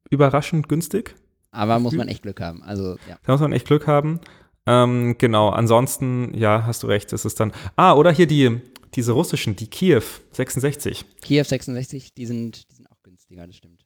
überraschend 0.09 0.69
günstig. 0.69 1.15
Aber 1.51 1.79
muss 1.79 1.93
man 1.93 2.07
echt 2.07 2.23
Glück 2.23 2.41
haben. 2.41 2.63
Also, 2.63 2.97
ja. 3.07 3.17
Da 3.23 3.31
muss 3.33 3.41
man 3.41 3.51
echt 3.51 3.67
Glück 3.67 3.85
haben. 3.85 4.19
Ähm, 4.65 5.15
genau, 5.17 5.49
ansonsten, 5.49 6.33
ja, 6.33 6.65
hast 6.65 6.83
du 6.83 6.87
recht, 6.87 7.11
es 7.13 7.25
ist 7.25 7.39
dann. 7.39 7.51
Ah, 7.75 7.93
oder 7.93 8.11
hier 8.11 8.27
die, 8.27 8.61
diese 8.95 9.11
russischen, 9.11 9.55
die 9.55 9.67
Kiew 9.67 10.03
66. 10.31 11.05
Kiew 11.21 11.43
66, 11.43 12.13
die 12.13 12.25
sind, 12.25 12.69
die 12.71 12.75
sind 12.75 12.89
auch 12.89 13.03
günstiger, 13.03 13.45
das 13.45 13.57
stimmt. 13.57 13.85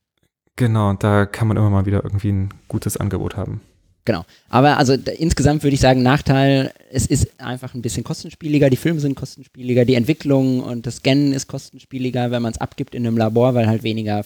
Genau, 0.56 0.94
da 0.94 1.26
kann 1.26 1.48
man 1.48 1.58
immer 1.58 1.70
mal 1.70 1.86
wieder 1.86 2.04
irgendwie 2.04 2.32
ein 2.32 2.54
gutes 2.68 2.98
Angebot 2.98 3.36
haben. 3.38 3.62
Genau. 4.08 4.24
Aber 4.48 4.78
also 4.78 4.96
da, 4.96 5.12
insgesamt 5.12 5.64
würde 5.64 5.74
ich 5.74 5.82
sagen, 5.82 6.02
Nachteil, 6.02 6.72
es 6.90 7.08
ist 7.08 7.42
einfach 7.42 7.74
ein 7.74 7.82
bisschen 7.82 8.06
kostenspieliger, 8.06 8.70
die 8.70 8.78
Filme 8.78 9.02
sind 9.02 9.16
kostenspieliger, 9.16 9.84
die 9.84 9.96
Entwicklung 9.96 10.62
und 10.62 10.86
das 10.88 10.98
Scannen 10.98 11.34
ist 11.34 11.48
kostenspieliger, 11.48 12.32
wenn 12.32 12.42
man 12.42 12.54
es 12.54 12.58
abgibt 12.58 12.96
in 12.96 13.06
einem 13.06 13.18
Labor, 13.18 13.54
weil 13.54 13.68
halt 13.68 13.84
weniger 13.84 14.24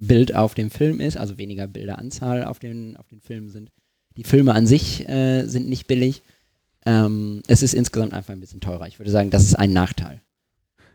Bild 0.00 0.34
auf 0.34 0.54
dem 0.54 0.70
Film 0.70 1.00
ist, 1.00 1.18
also 1.18 1.36
weniger 1.36 1.66
Bilderanzahl 1.66 2.44
auf 2.44 2.60
den, 2.60 2.96
auf 2.96 3.08
den 3.08 3.20
Filmen 3.20 3.50
sind. 3.50 3.70
Die 4.16 4.24
Filme 4.24 4.54
an 4.54 4.66
sich 4.66 5.06
äh, 5.06 5.44
sind 5.44 5.68
nicht 5.68 5.86
billig. 5.86 6.22
Ähm, 6.86 7.42
es 7.46 7.62
ist 7.62 7.74
insgesamt 7.74 8.14
einfach 8.14 8.32
ein 8.32 8.40
bisschen 8.40 8.62
teurer. 8.62 8.88
Ich 8.88 8.98
würde 8.98 9.10
sagen, 9.10 9.28
das 9.28 9.42
ist 9.42 9.54
ein 9.54 9.74
Nachteil. 9.74 10.22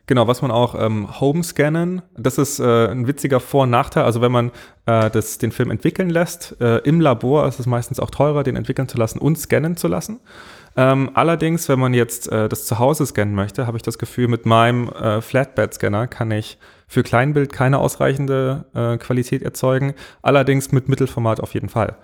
Genau, 0.08 0.28
was 0.28 0.42
man 0.44 0.52
auch 0.52 0.76
ähm, 0.80 1.20
Home 1.20 1.44
scannen, 1.44 2.04
das 2.16 2.38
ist 2.38 2.60
äh, 2.60 2.88
ein 2.88 3.08
witziger 3.08 3.40
Vor- 3.40 3.64
und 3.64 3.72
Nachteil. 3.72 4.04
Also 4.04 4.22
wenn 4.22 4.32
man 4.32 4.52
äh, 4.86 5.10
das, 5.10 5.40
den 5.40 5.52
Film 5.52 5.72
entwickeln 5.72 6.12
lässt, 6.12 6.56
äh, 6.62 6.78
im 6.80 7.02
Labor 7.02 7.48
ist 7.48 7.60
es 7.60 7.66
meistens 7.66 8.00
auch 8.00 8.12
teurer, 8.12 8.44
den 8.44 8.56
entwickeln 8.56 8.88
zu 8.88 8.98
lassen 8.98 9.18
und 9.18 9.38
scannen 9.40 9.78
zu 9.78 9.88
lassen. 9.88 10.20
Ähm, 10.78 11.10
allerdings, 11.14 11.70
wenn 11.70 11.80
man 11.80 11.94
jetzt 11.94 12.32
äh, 12.32 12.50
das 12.50 12.66
zu 12.66 12.78
Hause 12.78 13.06
scannen 13.06 13.34
möchte, 13.34 13.66
habe 13.66 13.78
ich 13.78 13.84
das 13.84 13.98
Gefühl, 13.98 14.28
mit 14.28 14.46
meinem 14.46 14.90
äh, 14.90 15.22
Flatbed-Scanner 15.22 16.08
kann 16.08 16.30
ich 16.32 16.60
für 16.88 17.02
Kleinbild 17.02 17.52
keine 17.52 17.80
ausreichende 17.80 18.66
äh, 18.76 18.98
Qualität 18.98 19.42
erzeugen, 19.42 19.96
allerdings 20.22 20.72
mit 20.72 20.88
Mittelformat 20.88 21.40
auf 21.40 21.54
jeden 21.54 21.70
Fall. 21.70 21.96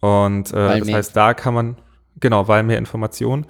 Und 0.00 0.52
äh, 0.52 0.80
das 0.80 0.92
heißt, 0.92 1.16
da 1.16 1.34
kann 1.34 1.54
man, 1.54 1.76
genau, 2.20 2.48
weil 2.48 2.64
mehr 2.64 2.78
Informationen. 2.78 3.46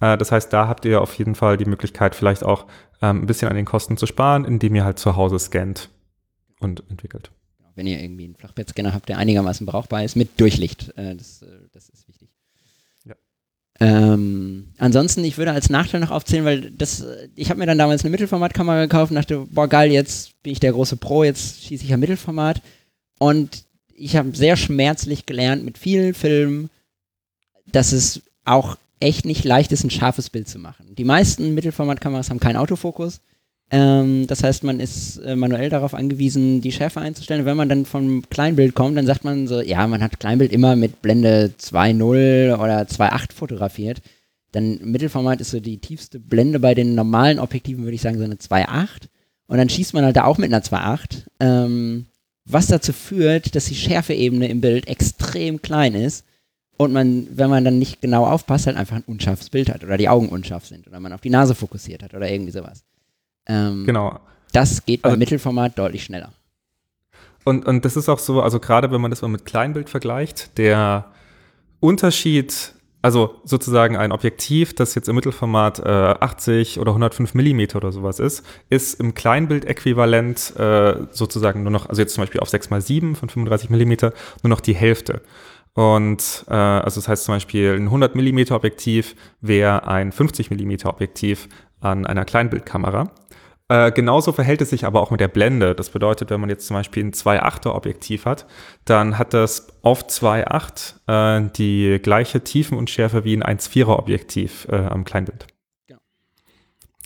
Äh, 0.00 0.18
das 0.18 0.32
heißt, 0.32 0.52
da 0.52 0.68
habt 0.68 0.84
ihr 0.84 1.00
auf 1.00 1.14
jeden 1.14 1.34
Fall 1.34 1.56
die 1.56 1.64
Möglichkeit, 1.64 2.14
vielleicht 2.14 2.44
auch 2.44 2.66
ähm, 3.02 3.22
ein 3.22 3.26
bisschen 3.26 3.48
an 3.48 3.56
den 3.56 3.64
Kosten 3.64 3.96
zu 3.96 4.06
sparen, 4.06 4.44
indem 4.44 4.74
ihr 4.74 4.84
halt 4.84 4.98
zu 4.98 5.16
Hause 5.16 5.38
scannt 5.38 5.90
und 6.60 6.82
entwickelt. 6.90 7.30
Wenn 7.74 7.86
ihr 7.86 8.00
irgendwie 8.00 8.24
einen 8.24 8.36
Flachbettscanner 8.36 8.94
habt, 8.94 9.08
der 9.08 9.18
einigermaßen 9.18 9.66
brauchbar 9.66 10.02
ist, 10.02 10.16
mit 10.16 10.40
Durchlicht. 10.40 10.96
Äh, 10.96 11.16
das, 11.16 11.42
äh, 11.42 11.46
das 11.72 11.88
ist 11.88 12.08
wichtig. 12.08 12.30
Ja. 13.04 13.14
Ähm, 13.80 14.72
ansonsten, 14.78 15.22
ich 15.24 15.36
würde 15.36 15.52
als 15.52 15.68
Nachteil 15.68 16.00
noch 16.00 16.10
aufzählen, 16.10 16.44
weil 16.44 16.70
das, 16.70 17.04
ich 17.34 17.50
habe 17.50 17.60
mir 17.60 17.66
dann 17.66 17.78
damals 17.78 18.02
eine 18.02 18.10
Mittelformatkamera 18.10 18.82
gekauft 18.82 19.10
und 19.10 19.16
dachte, 19.16 19.46
boah 19.50 19.68
geil, 19.68 19.92
jetzt 19.92 20.42
bin 20.42 20.52
ich 20.52 20.60
der 20.60 20.72
große 20.72 20.96
Pro, 20.96 21.24
jetzt 21.24 21.64
schieße 21.64 21.84
ich 21.84 21.90
ja 21.90 21.98
Mittelformat. 21.98 22.62
Und 23.18 23.64
ich 23.94 24.16
habe 24.16 24.34
sehr 24.34 24.56
schmerzlich 24.56 25.26
gelernt 25.26 25.64
mit 25.64 25.78
vielen 25.78 26.14
Filmen, 26.14 26.70
dass 27.66 27.92
es 27.92 28.22
auch 28.44 28.76
echt 29.00 29.24
nicht 29.24 29.44
leicht 29.44 29.72
ist, 29.72 29.84
ein 29.84 29.90
scharfes 29.90 30.30
Bild 30.30 30.48
zu 30.48 30.58
machen. 30.58 30.94
Die 30.96 31.04
meisten 31.04 31.54
Mittelformatkameras 31.54 32.30
haben 32.30 32.40
keinen 32.40 32.56
Autofokus. 32.56 33.20
Ähm, 33.70 34.26
das 34.26 34.44
heißt, 34.44 34.64
man 34.64 34.78
ist 34.78 35.18
äh, 35.18 35.34
manuell 35.34 35.70
darauf 35.70 35.94
angewiesen, 35.94 36.60
die 36.60 36.72
Schärfe 36.72 37.00
einzustellen. 37.00 37.44
wenn 37.44 37.56
man 37.56 37.68
dann 37.68 37.84
vom 37.84 38.22
Kleinbild 38.28 38.74
kommt, 38.74 38.96
dann 38.96 39.06
sagt 39.06 39.24
man 39.24 39.48
so, 39.48 39.60
ja, 39.60 39.86
man 39.86 40.02
hat 40.02 40.20
Kleinbild 40.20 40.52
immer 40.52 40.76
mit 40.76 41.02
Blende 41.02 41.52
2.0 41.60 42.54
oder 42.54 42.82
2.8 42.82 43.32
fotografiert. 43.32 44.02
Dann 44.52 44.78
Mittelformat 44.82 45.40
ist 45.40 45.50
so 45.50 45.60
die 45.60 45.78
tiefste 45.78 46.20
Blende 46.20 46.60
bei 46.60 46.74
den 46.74 46.94
normalen 46.94 47.40
Objektiven, 47.40 47.84
würde 47.84 47.96
ich 47.96 48.02
sagen, 48.02 48.18
so 48.18 48.24
eine 48.24 48.36
2.8. 48.36 49.08
Und 49.48 49.58
dann 49.58 49.68
schießt 49.68 49.94
man 49.94 50.04
halt 50.04 50.16
da 50.16 50.24
auch 50.24 50.38
mit 50.38 50.52
einer 50.52 50.62
2.8. 50.62 51.24
Ähm, 51.40 52.06
was 52.44 52.68
dazu 52.68 52.92
führt, 52.92 53.56
dass 53.56 53.64
die 53.66 53.74
Schärfeebene 53.74 54.48
im 54.48 54.60
Bild 54.60 54.86
extrem 54.86 55.60
klein 55.60 55.94
ist 55.94 56.24
und 56.76 56.92
man, 56.92 57.26
wenn 57.30 57.50
man 57.50 57.64
dann 57.64 57.78
nicht 57.78 58.00
genau 58.00 58.26
aufpasst, 58.26 58.66
halt 58.66 58.76
einfach 58.76 58.96
ein 58.96 59.04
unscharfes 59.06 59.50
Bild 59.50 59.70
hat 59.70 59.82
oder 59.82 59.96
die 59.96 60.08
Augen 60.08 60.28
unscharf 60.28 60.66
sind 60.66 60.86
oder 60.86 61.00
man 61.00 61.12
auf 61.12 61.20
die 61.20 61.30
Nase 61.30 61.54
fokussiert 61.54 62.02
hat 62.02 62.14
oder 62.14 62.30
irgendwie 62.30 62.52
sowas. 62.52 62.84
Ähm, 63.46 63.84
genau. 63.86 64.20
Das 64.52 64.84
geht 64.84 65.02
beim 65.02 65.12
also, 65.12 65.18
Mittelformat 65.18 65.78
deutlich 65.78 66.04
schneller. 66.04 66.32
Und, 67.44 67.66
und 67.66 67.84
das 67.84 67.96
ist 67.96 68.08
auch 68.08 68.18
so, 68.18 68.42
also 68.42 68.58
gerade 68.58 68.90
wenn 68.90 69.00
man 69.00 69.10
das 69.10 69.22
mal 69.22 69.28
mit 69.28 69.44
Kleinbild 69.44 69.88
vergleicht, 69.88 70.58
der 70.58 71.12
Unterschied, 71.80 72.74
also 73.02 73.36
sozusagen 73.44 73.96
ein 73.96 74.10
Objektiv, 74.12 74.74
das 74.74 74.94
jetzt 74.94 75.08
im 75.08 75.14
Mittelformat 75.14 75.78
äh, 75.78 75.82
80 75.82 76.80
oder 76.80 76.90
105 76.90 77.34
Millimeter 77.34 77.76
oder 77.76 77.92
sowas 77.92 78.18
ist, 78.18 78.44
ist 78.68 78.98
im 78.98 79.14
Kleinbild-Äquivalent 79.14 80.56
äh, 80.56 81.06
sozusagen 81.12 81.62
nur 81.62 81.70
noch, 81.70 81.88
also 81.88 82.02
jetzt 82.02 82.14
zum 82.14 82.22
Beispiel 82.22 82.40
auf 82.40 82.48
6x7 82.48 83.14
von 83.14 83.28
35 83.28 83.70
Millimeter, 83.70 84.12
nur 84.42 84.50
noch 84.50 84.60
die 84.60 84.74
Hälfte. 84.74 85.22
Und 85.76 86.46
äh, 86.48 86.54
also 86.54 87.00
das 87.00 87.06
heißt 87.06 87.24
zum 87.24 87.34
Beispiel 87.34 87.74
ein 87.74 87.84
100 87.84 88.14
mm 88.14 88.50
Objektiv 88.50 89.14
wäre 89.42 89.86
ein 89.86 90.10
50 90.10 90.50
mm 90.50 90.86
Objektiv 90.86 91.50
an 91.80 92.06
einer 92.06 92.24
Kleinbildkamera. 92.24 93.12
Äh, 93.68 93.92
genauso 93.92 94.32
verhält 94.32 94.62
es 94.62 94.70
sich 94.70 94.86
aber 94.86 95.02
auch 95.02 95.10
mit 95.10 95.20
der 95.20 95.28
Blende. 95.28 95.74
Das 95.74 95.90
bedeutet, 95.90 96.30
wenn 96.30 96.40
man 96.40 96.48
jetzt 96.48 96.66
zum 96.66 96.76
Beispiel 96.76 97.04
ein 97.04 97.12
2,8er 97.12 97.74
Objektiv 97.74 98.24
hat, 98.24 98.46
dann 98.86 99.18
hat 99.18 99.34
das 99.34 99.66
auf 99.82 100.06
2,8 100.06 101.44
äh, 101.44 101.50
die 101.54 101.98
gleiche 102.02 102.42
Tiefenunschärfe 102.42 103.24
wie 103.24 103.36
ein 103.36 103.42
1,4er 103.42 103.98
Objektiv 103.98 104.66
äh, 104.70 104.76
am 104.76 105.04
Kleinbild. 105.04 105.46
Ja. 105.90 105.98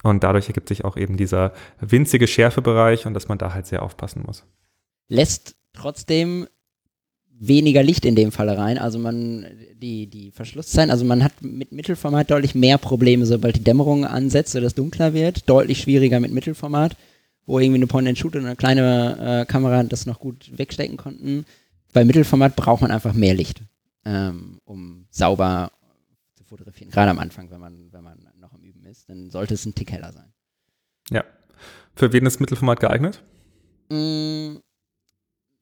Und 0.05 0.23
dadurch 0.23 0.47
ergibt 0.47 0.69
sich 0.69 0.85
auch 0.85 0.97
eben 0.97 1.17
dieser 1.17 1.55
winzige 1.81 2.29
Schärfebereich 2.29 3.05
und 3.05 3.15
dass 3.15 3.27
man 3.27 3.39
da 3.39 3.53
halt 3.53 3.67
sehr 3.67 3.83
aufpassen 3.83 4.23
muss. 4.25 4.45
Lässt 5.09 5.57
trotzdem 5.73 6.47
weniger 7.41 7.83
Licht 7.83 8.05
in 8.05 8.15
dem 8.15 8.31
Fall 8.31 8.51
rein. 8.51 8.79
Also 8.79 8.99
man, 8.99 9.47
die, 9.75 10.07
die 10.07 10.31
Verschlusszeit, 10.31 10.91
also 10.91 11.05
man 11.05 11.25
hat 11.25 11.33
mit 11.41 11.73
Mittelformat 11.73 12.31
deutlich 12.31 12.55
mehr 12.55 12.79
Probleme, 12.79 13.25
sobald 13.27 13.57
die 13.57 13.65
Dämmerung 13.65 14.05
ansetzt 14.05 14.55
oder 14.55 14.67
es 14.67 14.75
dunkler 14.75 15.15
wird. 15.15 15.49
Deutlich 15.49 15.81
schwieriger 15.81 16.21
mit 16.21 16.33
Mittelformat, 16.33 16.97
wo 17.47 17.59
irgendwie 17.59 17.79
eine 17.79 17.87
Point-and-Shoot 17.87 18.37
und 18.37 18.45
eine 18.45 18.57
kleine 18.57 19.43
äh, 19.43 19.51
Kamera 19.51 19.83
das 19.83 20.05
noch 20.05 20.21
gut 20.21 20.51
wegstecken 20.57 20.99
konnten. 20.99 21.47
Bei 21.95 22.05
Mittelformat 22.05 22.57
braucht 22.57 22.83
man 22.83 22.91
einfach 22.91 23.15
mehr 23.15 23.35
Licht, 23.35 23.63
ähm, 24.05 24.61
um 24.65 25.07
sauber 25.11 25.73
zu 26.37 26.45
fotografieren. 26.45 26.91
Gerade 26.93 27.11
am 27.11 27.19
Anfang, 27.19 27.51
wenn 27.51 27.61
man, 27.61 27.89
wenn 27.91 28.05
man 28.05 28.29
noch 28.39 28.53
am 28.53 28.63
Üben 28.63 28.85
ist, 28.85 29.09
dann 29.09 29.31
sollte 29.31 29.55
es 29.55 29.65
ein 29.65 29.75
Tick 29.75 29.91
heller 29.91 30.13
sein. 30.13 30.31
Ja. 31.11 31.25
Für 31.95 32.13
wen 32.13 32.27
ist 32.27 32.39
Mittelformat 32.39 32.81
geeignet? 32.81 33.25
Mm, 33.89 34.57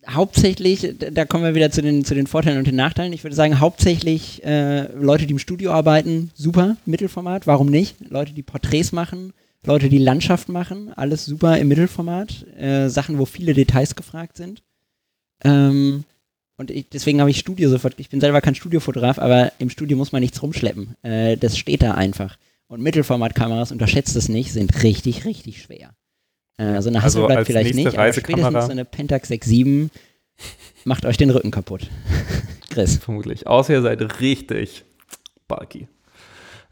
hauptsächlich, 0.06 0.94
da 0.98 1.24
kommen 1.24 1.44
wir 1.44 1.54
wieder 1.54 1.70
zu 1.70 1.82
den, 1.82 2.04
zu 2.04 2.14
den 2.14 2.26
Vorteilen 2.26 2.58
und 2.58 2.66
den 2.66 2.76
Nachteilen. 2.76 3.12
Ich 3.12 3.24
würde 3.24 3.36
sagen, 3.36 3.60
hauptsächlich 3.60 4.44
äh, 4.44 4.92
Leute, 4.92 5.26
die 5.26 5.32
im 5.32 5.38
Studio 5.38 5.72
arbeiten, 5.72 6.30
super, 6.34 6.76
Mittelformat, 6.86 7.46
warum 7.46 7.68
nicht? 7.68 7.96
Leute, 8.08 8.32
die 8.32 8.42
Porträts 8.42 8.92
machen, 8.92 9.32
Leute, 9.64 9.88
die 9.88 9.98
Landschaft 9.98 10.48
machen, 10.48 10.92
alles 10.94 11.26
super 11.26 11.58
im 11.58 11.68
Mittelformat. 11.68 12.46
Äh, 12.56 12.88
Sachen, 12.88 13.18
wo 13.18 13.24
viele 13.24 13.54
Details 13.54 13.96
gefragt 13.96 14.36
sind. 14.36 14.62
Ähm, 15.44 16.04
und 16.56 16.70
ich, 16.70 16.88
deswegen 16.88 17.20
habe 17.20 17.30
ich 17.30 17.38
Studio 17.38 17.68
sofort, 17.68 17.94
ich 17.98 18.08
bin 18.08 18.20
selber 18.20 18.40
kein 18.40 18.54
Studiofotograf, 18.54 19.18
aber 19.18 19.52
im 19.58 19.70
Studio 19.70 19.96
muss 19.96 20.12
man 20.12 20.20
nichts 20.20 20.42
rumschleppen. 20.42 20.96
Äh, 21.02 21.36
das 21.36 21.58
steht 21.58 21.82
da 21.82 21.94
einfach. 21.94 22.36
Und 22.66 22.82
Mittelformatkameras, 22.82 23.72
unterschätzt 23.72 24.16
es 24.16 24.28
nicht, 24.28 24.52
sind 24.52 24.82
richtig, 24.82 25.24
richtig 25.24 25.62
schwer. 25.62 25.94
Äh, 26.58 26.82
so 26.82 26.88
eine 26.90 27.02
also 27.02 27.22
Hasselblatt 27.22 27.46
vielleicht 27.46 27.74
nicht, 27.74 27.96
aber 27.96 28.12
spätestens 28.12 28.66
so 28.66 28.70
eine 28.70 28.84
Pentax 28.84 29.30
6.7 29.30 29.90
macht 30.84 31.06
euch 31.06 31.16
den 31.16 31.30
Rücken 31.30 31.50
kaputt. 31.50 31.88
Chris. 32.70 32.98
Vermutlich. 32.98 33.46
Außer 33.46 33.72
ihr 33.74 33.82
seid 33.82 34.20
richtig 34.20 34.84
bulky. 35.46 35.88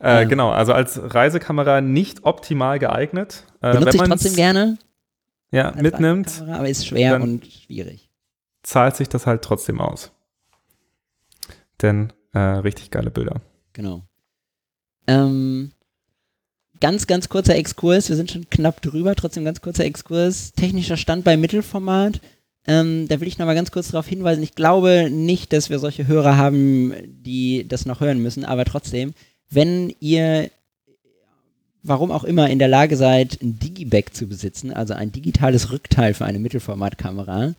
Äh, 0.01 0.09
ja. 0.09 0.25
Genau, 0.25 0.51
also 0.51 0.73
als 0.73 1.01
Reisekamera 1.03 1.81
nicht 1.81 2.25
optimal 2.25 2.79
geeignet. 2.79 3.45
Äh, 3.63 3.73
Benutze 3.73 3.97
ich 3.97 4.03
trotzdem 4.03 4.35
gerne. 4.35 4.79
Ja, 5.51 5.73
mitnimmt. 5.81 6.43
Aber 6.49 6.69
ist 6.69 6.87
schwer 6.87 7.21
und 7.21 7.47
schwierig. 7.47 8.11
Zahlt 8.63 8.97
sich 8.97 9.09
das 9.09 9.27
halt 9.27 9.43
trotzdem 9.43 9.81
aus. 9.81 10.11
Denn 11.81 12.13
äh, 12.33 12.39
richtig 12.39 12.91
geile 12.91 13.11
Bilder. 13.11 13.41
Genau. 13.73 14.03
Ähm, 15.07 15.73
ganz, 16.81 17.07
ganz 17.07 17.29
kurzer 17.29 17.57
Exkurs. 17.57 18.09
Wir 18.09 18.17
sind 18.17 18.31
schon 18.31 18.49
knapp 18.51 18.83
drüber, 18.83 19.15
trotzdem 19.15 19.45
ganz 19.45 19.61
kurzer 19.61 19.85
Exkurs. 19.85 20.53
Technischer 20.53 20.97
Stand 20.97 21.25
bei 21.25 21.37
Mittelformat. 21.37 22.21
Ähm, 22.67 23.07
da 23.09 23.21
will 23.21 23.29
ich 23.29 23.39
nochmal 23.39 23.55
ganz 23.55 23.71
kurz 23.71 23.89
darauf 23.89 24.07
hinweisen. 24.07 24.43
Ich 24.43 24.55
glaube 24.55 25.09
nicht, 25.11 25.53
dass 25.53 25.71
wir 25.71 25.79
solche 25.79 26.07
Hörer 26.07 26.37
haben, 26.37 26.93
die 27.07 27.67
das 27.69 27.87
noch 27.87 28.01
hören 28.01 28.21
müssen, 28.21 28.45
aber 28.45 28.65
trotzdem, 28.65 29.15
wenn 29.51 29.95
ihr, 30.01 30.51
warum 31.83 32.11
auch 32.11 32.25
immer, 32.25 32.51
in 32.51 32.59
der 32.59 32.69
Lage 32.69 32.97
seid, 32.97 33.41
ein 33.41 33.59
Digibag 33.61 34.15
zu 34.15 34.27
besitzen, 34.27 34.73
also 34.73 34.95
ein 34.95 35.13
digitales 35.13 35.71
Rückteil 35.71 36.13
für 36.15 36.25
eine 36.25 36.41
Mittelformatkamera, 36.41 37.55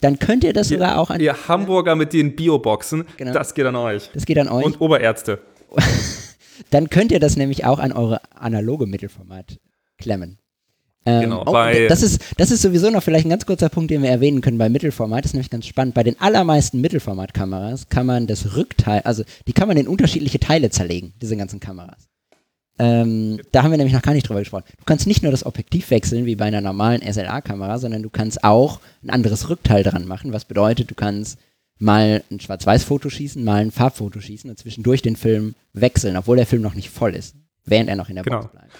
dann 0.00 0.18
könnt 0.20 0.44
ihr 0.44 0.52
das 0.52 0.70
ihr, 0.70 0.78
sogar 0.78 0.98
auch 0.98 1.10
an. 1.10 1.20
Ihr 1.20 1.48
Hamburger 1.48 1.96
mit 1.96 2.12
den 2.12 2.36
Bioboxen, 2.36 3.04
genau. 3.16 3.32
das 3.32 3.54
geht 3.54 3.66
an 3.66 3.74
euch. 3.74 4.10
Das 4.14 4.24
geht 4.24 4.38
an 4.38 4.48
euch. 4.48 4.64
Und 4.64 4.80
Oberärzte. 4.80 5.40
dann 6.70 6.90
könnt 6.90 7.12
ihr 7.12 7.20
das 7.20 7.36
nämlich 7.36 7.64
auch 7.64 7.78
an 7.78 7.92
eure 7.92 8.20
analoge 8.34 8.86
Mittelformat 8.86 9.58
klemmen. 9.98 10.38
Ähm, 11.06 11.22
genau, 11.22 11.42
oh, 11.46 11.52
bei 11.52 11.86
das, 11.86 12.02
ist, 12.02 12.22
das 12.38 12.50
ist 12.50 12.62
sowieso 12.62 12.88
noch 12.90 13.02
vielleicht 13.02 13.26
ein 13.26 13.30
ganz 13.30 13.44
kurzer 13.44 13.68
Punkt, 13.68 13.90
den 13.90 14.02
wir 14.02 14.08
erwähnen 14.08 14.40
können 14.40 14.56
bei 14.56 14.68
Mittelformat. 14.68 15.24
Das 15.24 15.30
ist 15.30 15.34
nämlich 15.34 15.50
ganz 15.50 15.66
spannend. 15.66 15.94
Bei 15.94 16.02
den 16.02 16.18
allermeisten 16.20 16.80
Mittelformatkameras 16.80 17.88
kann 17.88 18.06
man 18.06 18.26
das 18.26 18.56
Rückteil, 18.56 19.02
also 19.02 19.22
die 19.46 19.52
kann 19.52 19.68
man 19.68 19.76
in 19.76 19.88
unterschiedliche 19.88 20.40
Teile 20.40 20.70
zerlegen, 20.70 21.12
diese 21.20 21.36
ganzen 21.36 21.60
Kameras. 21.60 22.08
Ähm, 22.78 23.40
da 23.52 23.62
haben 23.62 23.70
wir 23.70 23.76
nämlich 23.76 23.94
noch 23.94 24.02
gar 24.02 24.14
nicht 24.14 24.28
drüber 24.28 24.40
gesprochen. 24.40 24.64
Du 24.78 24.84
kannst 24.84 25.06
nicht 25.06 25.22
nur 25.22 25.30
das 25.30 25.46
Objektiv 25.46 25.90
wechseln, 25.90 26.26
wie 26.26 26.34
bei 26.34 26.46
einer 26.46 26.60
normalen 26.60 27.02
SLA-Kamera, 27.02 27.78
sondern 27.78 28.02
du 28.02 28.10
kannst 28.10 28.42
auch 28.42 28.80
ein 29.02 29.10
anderes 29.10 29.48
Rückteil 29.48 29.84
dran 29.84 30.06
machen, 30.06 30.32
was 30.32 30.44
bedeutet, 30.44 30.90
du 30.90 30.94
kannst 30.94 31.38
mal 31.78 32.22
ein 32.30 32.40
Schwarz-Weiß-Foto 32.40 33.10
schießen, 33.10 33.44
mal 33.44 33.62
ein 33.62 33.70
Farbfoto 33.70 34.20
schießen 34.20 34.48
und 34.50 34.58
zwischendurch 34.58 35.02
den 35.02 35.16
Film 35.16 35.54
wechseln, 35.72 36.16
obwohl 36.16 36.36
der 36.36 36.46
Film 36.46 36.62
noch 36.62 36.74
nicht 36.74 36.90
voll 36.90 37.14
ist, 37.14 37.36
während 37.64 37.88
er 37.88 37.96
noch 37.96 38.08
in 38.08 38.14
der 38.14 38.24
genau. 38.24 38.40
Box 38.40 38.52
bleibt. 38.52 38.72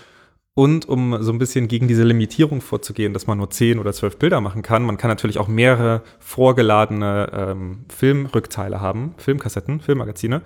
Und 0.57 0.89
um 0.89 1.21
so 1.21 1.33
ein 1.33 1.39
bisschen 1.39 1.67
gegen 1.67 1.89
diese 1.89 2.05
Limitierung 2.05 2.61
vorzugehen, 2.61 3.13
dass 3.13 3.27
man 3.27 3.39
nur 3.39 3.51
zehn 3.51 3.81
oder 3.81 3.93
zwölf 3.93 4.19
Bilder 4.19 4.41
machen 4.41 4.63
kann, 4.63 4.85
man 4.85 4.97
kann 4.97 5.11
natürlich 5.11 5.39
auch 5.39 5.49
mehrere 5.49 6.03
vorgeladene 6.21 7.29
ähm, 7.33 7.85
Filmrückteile 7.89 8.81
haben, 8.81 9.15
Filmkassetten, 9.17 9.81
Filmmagazine. 9.81 10.43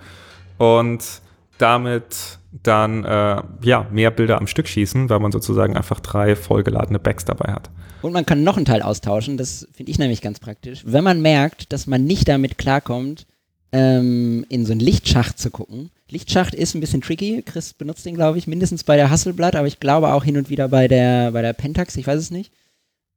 Und 0.57 1.21
damit 1.59 2.39
dann 2.63 3.03
äh, 3.05 3.41
ja, 3.61 3.87
mehr 3.91 4.11
Bilder 4.11 4.37
am 4.39 4.47
Stück 4.47 4.67
schießen, 4.67 5.09
weil 5.09 5.19
man 5.19 5.31
sozusagen 5.31 5.77
einfach 5.77 5.99
drei 5.99 6.35
vollgeladene 6.35 6.99
Bags 6.99 7.25
dabei 7.25 7.53
hat. 7.53 7.69
Und 8.01 8.13
man 8.13 8.25
kann 8.25 8.43
noch 8.43 8.57
einen 8.57 8.65
Teil 8.65 8.81
austauschen, 8.81 9.37
das 9.37 9.67
finde 9.73 9.91
ich 9.91 9.99
nämlich 9.99 10.21
ganz 10.21 10.39
praktisch. 10.39 10.83
Wenn 10.85 11.03
man 11.03 11.21
merkt, 11.21 11.71
dass 11.71 11.85
man 11.85 12.05
nicht 12.05 12.27
damit 12.27 12.57
klarkommt, 12.57 13.27
ähm, 13.71 14.45
in 14.49 14.65
so 14.65 14.71
einen 14.71 14.79
Lichtschacht 14.79 15.37
zu 15.37 15.51
gucken. 15.51 15.91
Lichtschacht 16.09 16.55
ist 16.55 16.73
ein 16.73 16.81
bisschen 16.81 17.01
tricky. 17.01 17.43
Chris 17.45 17.73
benutzt 17.73 18.05
den, 18.05 18.15
glaube 18.15 18.39
ich, 18.39 18.47
mindestens 18.47 18.83
bei 18.83 18.95
der 18.95 19.11
Hasselblatt, 19.11 19.55
aber 19.55 19.67
ich 19.67 19.79
glaube 19.79 20.13
auch 20.13 20.23
hin 20.23 20.37
und 20.37 20.49
wieder 20.49 20.67
bei 20.69 20.87
der, 20.87 21.31
bei 21.31 21.41
der 21.41 21.53
Pentax, 21.53 21.95
ich 21.97 22.07
weiß 22.07 22.19
es 22.19 22.31
nicht. 22.31 22.51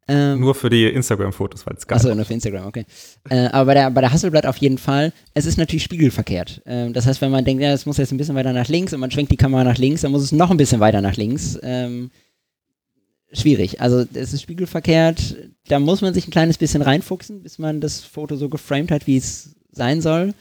Ähm, 0.08 0.40
nur 0.40 0.54
für 0.54 0.68
die 0.68 0.86
Instagram-Fotos, 0.86 1.64
weil 1.64 1.76
es 1.76 1.86
geil 1.86 1.96
Achso, 1.96 2.14
nur 2.14 2.24
für 2.24 2.34
Instagram, 2.34 2.66
okay. 2.66 2.84
Äh, 3.30 3.46
aber 3.46 3.66
bei 3.66 3.74
der, 3.74 3.90
bei 3.90 4.00
der 4.00 4.12
Hasselblatt 4.12 4.46
auf 4.46 4.56
jeden 4.56 4.78
Fall. 4.78 5.12
Es 5.32 5.46
ist 5.46 5.58
natürlich 5.58 5.84
spiegelverkehrt. 5.84 6.62
Ähm, 6.66 6.92
das 6.92 7.06
heißt, 7.06 7.20
wenn 7.20 7.30
man 7.30 7.44
denkt, 7.44 7.62
ja, 7.62 7.72
es 7.72 7.86
muss 7.86 7.98
jetzt 7.98 8.12
ein 8.12 8.18
bisschen 8.18 8.34
weiter 8.34 8.52
nach 8.52 8.68
links 8.68 8.92
und 8.92 9.00
man 9.00 9.10
schwenkt 9.10 9.30
die 9.30 9.36
Kamera 9.36 9.62
nach 9.62 9.78
links, 9.78 10.00
dann 10.00 10.10
muss 10.10 10.22
es 10.22 10.32
noch 10.32 10.50
ein 10.50 10.56
bisschen 10.56 10.80
weiter 10.80 11.00
nach 11.00 11.16
links. 11.16 11.58
Ähm, 11.62 12.10
schwierig. 13.32 13.80
Also 13.80 14.04
es 14.12 14.32
ist 14.32 14.42
spiegelverkehrt. 14.42 15.36
Da 15.68 15.78
muss 15.78 16.00
man 16.00 16.14
sich 16.14 16.26
ein 16.26 16.32
kleines 16.32 16.58
bisschen 16.58 16.82
reinfuchsen, 16.82 17.42
bis 17.42 17.58
man 17.58 17.80
das 17.80 18.00
Foto 18.00 18.36
so 18.36 18.48
geframed 18.48 18.90
hat, 18.90 19.06
wie 19.06 19.16
es 19.16 19.54
sein 19.70 20.00
soll. 20.00 20.34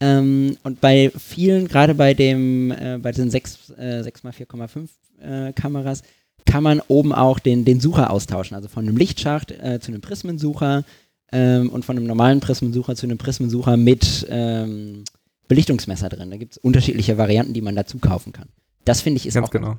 Ähm, 0.00 0.56
und 0.64 0.80
bei 0.80 1.12
vielen, 1.16 1.68
gerade 1.68 1.94
bei 1.94 2.14
dem, 2.14 2.72
äh, 2.72 2.98
bei 3.00 3.12
diesen 3.12 3.30
6, 3.30 3.70
äh, 3.78 4.02
6x4,5 4.02 4.88
äh, 5.22 5.52
Kameras, 5.52 6.02
kann 6.46 6.62
man 6.62 6.80
oben 6.88 7.12
auch 7.12 7.38
den, 7.38 7.64
den 7.64 7.80
Sucher 7.80 8.10
austauschen. 8.10 8.54
Also 8.54 8.68
von 8.68 8.86
einem 8.86 8.96
Lichtschacht 8.96 9.50
äh, 9.50 9.80
zu 9.80 9.90
einem 9.90 10.00
Prismensucher 10.00 10.84
ähm, 11.32 11.70
und 11.70 11.84
von 11.84 11.96
einem 11.96 12.06
normalen 12.06 12.40
Prismensucher 12.40 12.94
zu 12.94 13.06
einem 13.06 13.18
Prismensucher 13.18 13.76
mit 13.76 14.26
ähm, 14.28 15.04
Belichtungsmesser 15.48 16.08
drin. 16.08 16.30
Da 16.30 16.36
gibt 16.36 16.52
es 16.52 16.58
unterschiedliche 16.58 17.18
Varianten, 17.18 17.54
die 17.54 17.60
man 17.60 17.74
dazu 17.74 17.98
kaufen 17.98 18.32
kann. 18.32 18.48
Das 18.84 19.00
finde 19.00 19.18
ich 19.18 19.26
ist 19.26 19.34
ganz 19.34 19.48
auch 19.48 19.50
genau. 19.50 19.78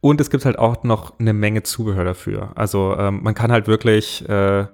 Und 0.00 0.20
es 0.20 0.30
gibt 0.30 0.44
halt 0.44 0.58
auch 0.58 0.82
noch 0.84 1.18
eine 1.18 1.32
Menge 1.32 1.62
Zubehör 1.62 2.04
dafür. 2.04 2.52
Also 2.56 2.96
ähm, 2.98 3.22
man 3.22 3.34
kann 3.34 3.52
halt 3.52 3.66
wirklich 3.66 4.26
äh, 4.28 4.66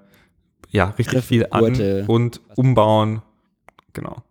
ja 0.71 0.85
richtig 0.91 1.09
Griff, 1.09 1.25
viel 1.25 1.47
an 1.51 1.61
Gurte, 1.61 2.05
und 2.07 2.41
umbauen. 2.57 3.23
Genau. 3.93 4.23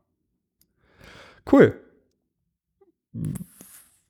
Cool 1.52 1.76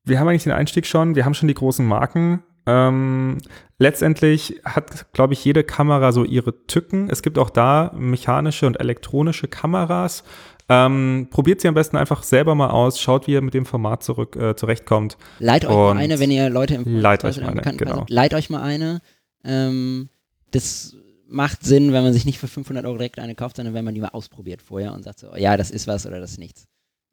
wir 0.07 0.19
haben 0.19 0.27
eigentlich 0.27 0.43
den 0.43 0.53
Einstieg 0.53 0.85
schon, 0.85 1.15
wir 1.15 1.25
haben 1.25 1.33
schon 1.33 1.47
die 1.47 1.53
großen 1.53 1.85
Marken. 1.85 2.43
Ähm, 2.65 3.37
letztendlich 3.79 4.61
hat, 4.65 5.13
glaube 5.13 5.33
ich, 5.33 5.43
jede 5.43 5.63
Kamera 5.63 6.11
so 6.11 6.23
ihre 6.23 6.65
Tücken. 6.67 7.09
Es 7.09 7.21
gibt 7.21 7.37
auch 7.37 7.49
da 7.49 7.93
mechanische 7.95 8.67
und 8.67 8.79
elektronische 8.79 9.47
Kameras. 9.47 10.23
Ähm, 10.69 11.27
probiert 11.31 11.61
sie 11.61 11.69
am 11.69 11.75
besten 11.75 11.95
einfach 11.95 12.23
selber 12.23 12.53
mal 12.53 12.69
aus, 12.69 12.99
schaut, 12.99 13.25
wie 13.25 13.33
ihr 13.33 13.41
mit 13.41 13.53
dem 13.53 13.65
Format 13.65 14.03
zurück, 14.03 14.35
äh, 14.35 14.53
zurechtkommt. 14.55 15.17
Leiht 15.39 15.63
euch 15.63 15.71
mal 15.71 15.97
eine, 15.97 16.19
wenn 16.19 16.29
ihr 16.29 16.49
Leute 16.49 16.75
im 16.75 16.83
Leiht 16.83 17.23
euch 17.23 17.39
mal 17.39 17.57
eine, 17.57 17.77
genau. 17.77 18.05
Leiht 18.09 18.33
euch 18.33 18.49
mal 18.49 18.61
eine. 18.61 19.01
Ähm, 19.45 20.09
das 20.51 20.97
macht 21.29 21.63
Sinn, 21.63 21.93
wenn 21.93 22.03
man 22.03 22.11
sich 22.11 22.25
nicht 22.25 22.39
für 22.39 22.49
500 22.49 22.85
Euro 22.85 22.97
direkt 22.97 23.19
eine 23.19 23.35
kauft, 23.35 23.55
sondern 23.55 23.75
wenn 23.75 23.85
man 23.85 23.95
die 23.95 24.01
mal 24.01 24.09
ausprobiert 24.09 24.61
vorher 24.61 24.93
und 24.93 25.03
sagt 25.03 25.19
so, 25.19 25.33
ja, 25.37 25.55
das 25.55 25.71
ist 25.71 25.87
was 25.87 26.05
oder 26.05 26.19
das 26.19 26.31
ist 26.31 26.39
nichts 26.39 26.67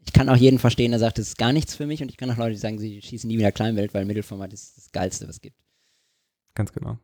ich 0.05 0.12
kann 0.12 0.29
auch 0.29 0.37
jeden 0.37 0.59
verstehen, 0.59 0.90
der 0.90 1.01
sagt, 1.01 1.19
das 1.19 1.29
ist 1.29 1.38
gar 1.38 1.53
nichts 1.53 1.75
für 1.75 1.87
mich 1.87 2.03
und 2.03 2.09
ich 2.11 2.17
kann 2.17 2.31
auch 2.31 2.37
Leute, 2.37 2.53
die 2.53 2.59
sagen, 2.59 2.79
sie 2.79 3.01
schießen 3.01 3.29
nie 3.29 3.38
wieder 3.38 3.53
Kleinwelt, 3.53 3.95
weil 3.95 4.05
Mittelformat 4.05 4.53
ist 4.53 4.77
das 4.77 4.93
Geilste, 4.93 5.27
was 5.27 5.37
es 5.37 5.40
gibt. 5.40 5.57
Ganz 6.55 6.73
genau. 6.73 6.99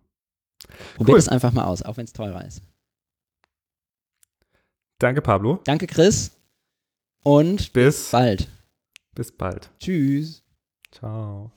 Probiert 0.96 1.14
cool. 1.14 1.18
es 1.18 1.28
einfach 1.28 1.52
mal 1.52 1.64
aus, 1.64 1.82
auch 1.82 1.96
wenn 1.96 2.04
es 2.04 2.12
teurer 2.12 2.44
ist. 2.44 2.62
Danke, 4.98 5.22
Pablo. 5.22 5.60
Danke, 5.64 5.86
Chris. 5.86 6.32
Und 7.22 7.72
bis, 7.72 7.72
bis 7.72 8.10
bald. 8.10 8.48
Bis 9.14 9.32
bald. 9.32 9.70
Tschüss. 9.78 10.42
Ciao. 10.92 11.50